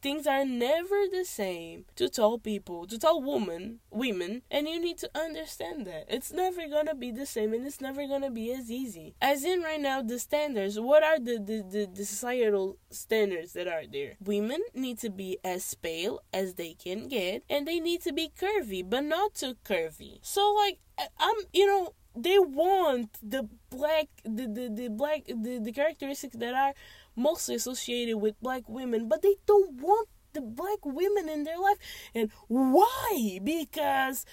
Things 0.00 0.26
are 0.26 0.44
never 0.44 1.06
the 1.10 1.24
same 1.24 1.84
to 1.96 2.08
tall 2.08 2.38
people, 2.38 2.86
to 2.86 2.98
tall 2.98 3.22
women, 3.22 3.80
women, 3.90 4.42
and 4.50 4.68
you 4.68 4.80
need 4.80 4.98
to 4.98 5.10
understand 5.14 5.23
that. 5.32 6.04
It's 6.08 6.32
never 6.32 6.68
gonna 6.68 6.94
be 6.94 7.10
the 7.10 7.26
same 7.26 7.52
and 7.52 7.66
it's 7.66 7.80
never 7.80 8.06
gonna 8.06 8.30
be 8.30 8.52
as 8.52 8.70
easy. 8.70 9.14
As 9.20 9.44
in 9.44 9.62
right 9.62 9.80
now, 9.80 10.02
the 10.02 10.18
standards, 10.18 10.78
what 10.78 11.02
are 11.02 11.18
the, 11.18 11.38
the, 11.38 11.64
the, 11.68 11.88
the 11.92 12.04
societal 12.04 12.78
standards 12.90 13.52
that 13.54 13.68
are 13.68 13.84
there? 13.90 14.14
Women 14.22 14.60
need 14.74 14.98
to 15.00 15.10
be 15.10 15.38
as 15.44 15.74
pale 15.74 16.20
as 16.32 16.54
they 16.54 16.74
can 16.74 17.08
get 17.08 17.44
and 17.48 17.66
they 17.66 17.80
need 17.80 18.02
to 18.02 18.12
be 18.12 18.30
curvy, 18.38 18.88
but 18.88 19.04
not 19.04 19.34
too 19.34 19.56
curvy. 19.64 20.18
So 20.22 20.52
like 20.54 20.78
I'm 21.18 21.34
you 21.52 21.66
know 21.66 21.94
they 22.16 22.38
want 22.38 23.18
the 23.22 23.48
black 23.70 24.06
the, 24.24 24.46
the, 24.46 24.70
the 24.72 24.88
black 24.88 25.24
the, 25.26 25.58
the 25.58 25.72
characteristics 25.72 26.36
that 26.36 26.54
are 26.54 26.72
mostly 27.16 27.56
associated 27.56 28.16
with 28.18 28.40
black 28.40 28.68
women 28.68 29.08
but 29.08 29.22
they 29.22 29.36
don't 29.46 29.80
want 29.80 30.08
the 30.34 30.40
black 30.40 30.84
women 30.84 31.28
in 31.28 31.44
their 31.44 31.58
life. 31.58 31.78
And 32.14 32.30
why? 32.48 33.40
Because 33.42 34.26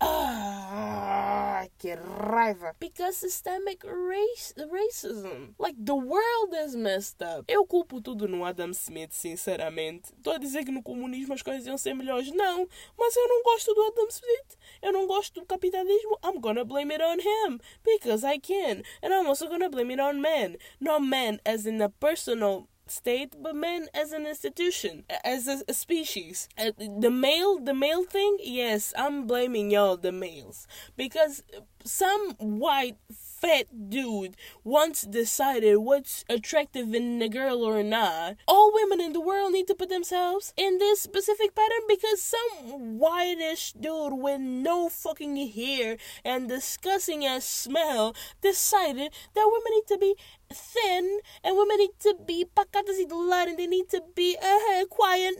ah 0.00 1.64
que 1.78 1.96
raiva. 1.96 2.74
Because 2.78 3.16
systemic 3.16 3.82
race 3.84 4.54
racism. 4.56 5.54
Like 5.58 5.76
the 5.78 5.96
world 5.96 6.54
is 6.64 6.76
messed 6.76 7.22
up. 7.22 7.44
Eu 7.48 7.66
culpo 7.66 8.00
tudo 8.00 8.28
no 8.28 8.44
Adam 8.44 8.72
Smith 8.72 9.12
sinceramente. 9.12 10.12
Tô 10.22 10.30
a 10.30 10.38
dizer 10.38 10.64
que 10.64 10.70
no 10.70 10.82
comunismo 10.82 11.34
as 11.34 11.42
coisas 11.42 11.66
iam 11.66 11.78
ser 11.78 11.94
melhores. 11.94 12.30
Não 12.32 12.68
mas 12.98 13.16
eu 13.16 13.28
não 13.28 13.42
gosto 13.42 13.74
do 13.74 13.82
Adam 13.82 14.08
Smith. 14.08 14.56
Eu 14.82 14.92
não 14.92 15.06
gosto 15.06 15.40
do 15.40 15.46
capitalismo. 15.46 16.18
I'm 16.24 16.40
gonna 16.40 16.64
blame 16.64 16.92
it 16.92 17.02
on 17.02 17.18
him. 17.18 17.60
Because 17.84 18.24
I 18.24 18.38
can. 18.38 18.82
And 19.02 19.12
I'm 19.12 19.26
also 19.26 19.48
gonna 19.48 19.70
blame 19.70 19.92
it 19.92 20.00
on 20.00 20.20
men. 20.20 20.56
Not 20.80 21.02
men 21.02 21.40
as 21.44 21.66
in 21.66 21.80
a 21.80 21.88
personal 21.88 22.68
state, 22.90 23.34
but 23.40 23.54
men 23.54 23.88
as 23.94 24.12
an 24.12 24.26
institution, 24.26 25.04
as 25.24 25.46
a, 25.48 25.62
a 25.68 25.74
species. 25.74 26.48
Uh, 26.58 26.72
the 26.76 27.10
male, 27.10 27.58
the 27.58 27.74
male 27.74 28.04
thing, 28.04 28.38
yes, 28.40 28.92
I'm 28.96 29.26
blaming 29.26 29.70
y'all, 29.70 29.96
the 29.96 30.12
males, 30.12 30.66
because 30.96 31.42
some 31.84 32.34
white 32.38 32.96
fat 33.40 33.88
dude 33.88 34.36
once 34.64 35.02
decided 35.02 35.76
what's 35.76 36.24
attractive 36.28 36.94
in 36.94 37.22
a 37.22 37.28
girl 37.28 37.62
or 37.62 37.82
not, 37.82 38.36
all 38.46 38.72
women 38.74 39.00
in 39.00 39.12
the 39.12 39.20
world 39.20 39.52
need 39.52 39.66
to 39.66 39.74
put 39.74 39.88
themselves 39.88 40.52
in 40.56 40.78
this 40.78 41.00
specific 41.00 41.54
pattern 41.54 41.84
because 41.88 42.22
some 42.22 42.98
whitish 42.98 43.72
dude 43.72 44.12
with 44.12 44.40
no 44.40 44.88
fucking 44.88 45.36
hair 45.48 45.96
and 46.24 46.48
disgusting 46.48 47.24
ass 47.24 47.44
smell 47.44 48.14
decided 48.42 49.12
that 49.34 49.50
women 49.50 49.72
need 49.72 49.86
to 49.86 49.98
be 49.98 50.14
thin 50.52 51.20
and 51.42 51.56
women 51.56 51.78
need 51.78 51.98
to 52.00 52.14
be 52.26 52.44
pacatas 52.44 52.98
y 52.98 53.44
and 53.48 53.58
they 53.58 53.66
need 53.66 53.88
to 53.88 54.02
be 54.14 54.36
uh, 54.42 54.84
quiet. 54.86 55.34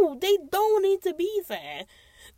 No, 0.00 0.18
they 0.18 0.36
don't 0.50 0.82
need 0.82 1.02
to 1.02 1.14
be 1.14 1.42
that. 1.48 1.86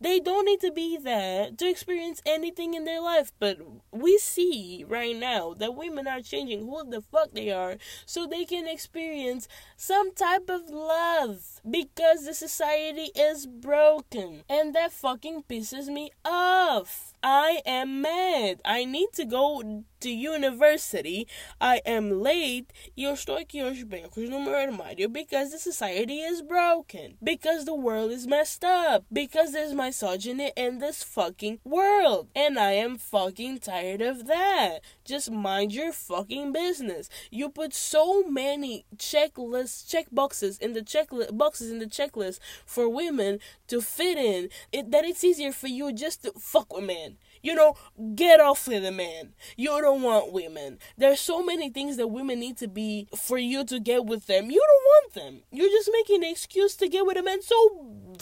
They 0.01 0.21
don't 0.21 0.45
need 0.45 0.61
to 0.61 0.71
be 0.71 0.97
there 0.97 1.51
to 1.51 1.69
experience 1.69 2.23
anything 2.25 2.75
in 2.75 2.85
their 2.85 3.01
life. 3.01 3.33
But 3.39 3.59
we 3.91 4.19
see 4.19 4.85
right 4.87 5.17
now 5.17 5.55
that 5.55 5.75
women 5.75 6.07
are 6.07 6.21
changing 6.21 6.61
who 6.61 6.89
the 6.89 7.03
fuck 7.03 7.33
they 7.33 7.51
are 7.51 7.77
so 8.07 8.27
they 8.27 8.45
can 8.45 8.69
experience 8.69 9.49
some 9.77 10.15
type 10.15 10.49
of 10.49 10.71
love 10.71 11.61
because 11.69 12.25
the 12.25 12.35
society 12.35 13.11
is 13.17 13.47
broken. 13.47 14.45
And 14.49 14.75
that 14.75 14.93
fucking 14.93 15.45
pisses 15.49 15.87
me 15.89 16.13
off. 16.25 17.15
I 17.23 17.61
am 17.67 18.03
mad. 18.03 18.61
I 18.65 18.85
need 18.85 19.09
to 19.15 19.25
go 19.25 19.85
to 20.01 20.11
university. 20.11 21.27
I 21.61 21.81
am 21.85 22.23
late. 22.23 22.67
Eu 22.97 23.13
estou 23.13 23.37
aqui 23.37 23.61
aos 23.61 23.83
becos 23.83 24.29
no 24.29 24.41
meu 24.41 24.55
armário 24.55 25.09
because 25.09 25.51
the 25.51 25.59
society 25.59 26.21
is 26.21 26.43
broken. 26.43 27.17
Because 27.23 27.65
the 27.65 27.75
world 27.75 28.11
is 28.13 28.27
messed 28.27 28.65
up. 28.65 29.05
Because 29.13 29.53
there's 29.53 29.73
misogyny 29.73 30.53
in 30.57 30.79
this 30.79 31.03
fucking 31.03 31.61
world. 31.65 32.29
And 32.35 32.59
I 32.59 32.73
am 32.73 32.99
fucking 32.99 33.59
tired 33.61 34.01
of 34.01 34.27
that. 34.27 34.81
Just 35.05 35.31
mind 35.31 35.73
your 35.73 35.93
fucking 35.93 36.53
business. 36.53 37.09
You 37.31 37.49
put 37.49 37.75
so 37.75 38.23
many 38.25 38.85
checklists, 38.97 39.89
check 39.89 40.07
boxes 40.13 40.59
in 40.59 40.73
the 40.73 40.83
checklist 40.83 41.37
boxes 41.37 41.71
in 41.71 41.79
the 41.79 41.87
checklist 41.87 42.39
for 42.65 42.89
women 42.89 43.39
to 43.69 43.81
fit 43.81 44.19
in. 44.19 44.49
It, 44.73 44.91
that 44.91 45.05
it's 45.05 45.25
easier 45.25 45.53
for 45.53 45.69
you 45.69 45.93
just 45.93 46.23
to 46.23 46.33
fuck 46.33 46.75
with 46.75 46.85
men. 46.85 47.17
You 47.43 47.55
know, 47.55 47.75
get 48.15 48.41
off 48.41 48.69
with 48.69 48.83
the 48.83 48.93
man. 48.93 49.35
You 49.57 49.81
don't 49.81 50.03
want 50.03 50.33
women. 50.33 50.79
There's 50.97 51.21
so 51.21 51.43
many 51.45 51.71
things 51.71 51.97
that 51.97 52.09
women 52.09 52.41
need 52.41 52.57
to 52.59 52.69
be 52.69 53.09
for 53.17 53.39
you 53.39 53.65
to 53.65 53.81
get 53.81 54.05
with 54.05 54.27
them. 54.27 54.51
You 54.51 54.63
don't 54.65 54.85
want 54.85 55.15
them. 55.15 55.43
You're 55.51 55.69
just 55.69 55.91
making 55.93 56.25
an 56.25 56.31
excuse 56.31 56.77
to 56.77 56.89
get 56.89 57.05
with 57.05 57.17
a 57.17 57.23
man. 57.23 57.43
So 57.43 57.57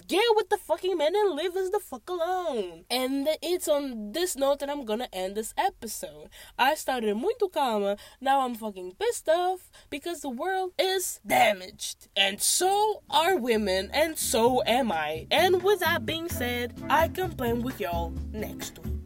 get 0.08 0.24
with 0.34 0.48
the 0.48 0.56
fucking 0.56 0.96
man 0.96 1.14
and 1.14 1.34
live 1.34 1.56
as 1.56 1.70
the 1.70 1.80
fuck 1.80 2.08
alone. 2.08 2.84
And 2.90 3.28
it's 3.42 3.68
on 3.68 4.12
this 4.12 4.36
note 4.36 4.60
that 4.60 4.70
I'm 4.70 4.84
gonna 4.84 5.08
end 5.12 5.36
this 5.36 5.52
episode. 5.56 6.30
I 6.58 6.74
started 6.74 7.16
muito 7.16 7.48
calma. 7.52 7.96
Now 8.20 8.40
I'm 8.40 8.54
fucking 8.54 8.94
pissed 8.98 9.28
off 9.28 9.70
because 9.90 10.20
the 10.20 10.30
world 10.30 10.72
is 10.78 11.20
damaged. 11.26 12.08
And 12.16 12.40
so 12.40 13.02
are 13.10 13.36
women. 13.36 13.90
And 13.92 14.16
so 14.18 14.62
am 14.64 14.90
I. 14.90 15.26
And 15.30 15.62
with 15.62 15.80
that 15.80 16.06
being 16.06 16.28
said, 16.28 16.74
I 16.88 17.08
can 17.08 17.26
complain 17.28 17.62
with 17.62 17.80
y'all 17.80 18.12
next 18.32 18.78
week. 18.78 19.05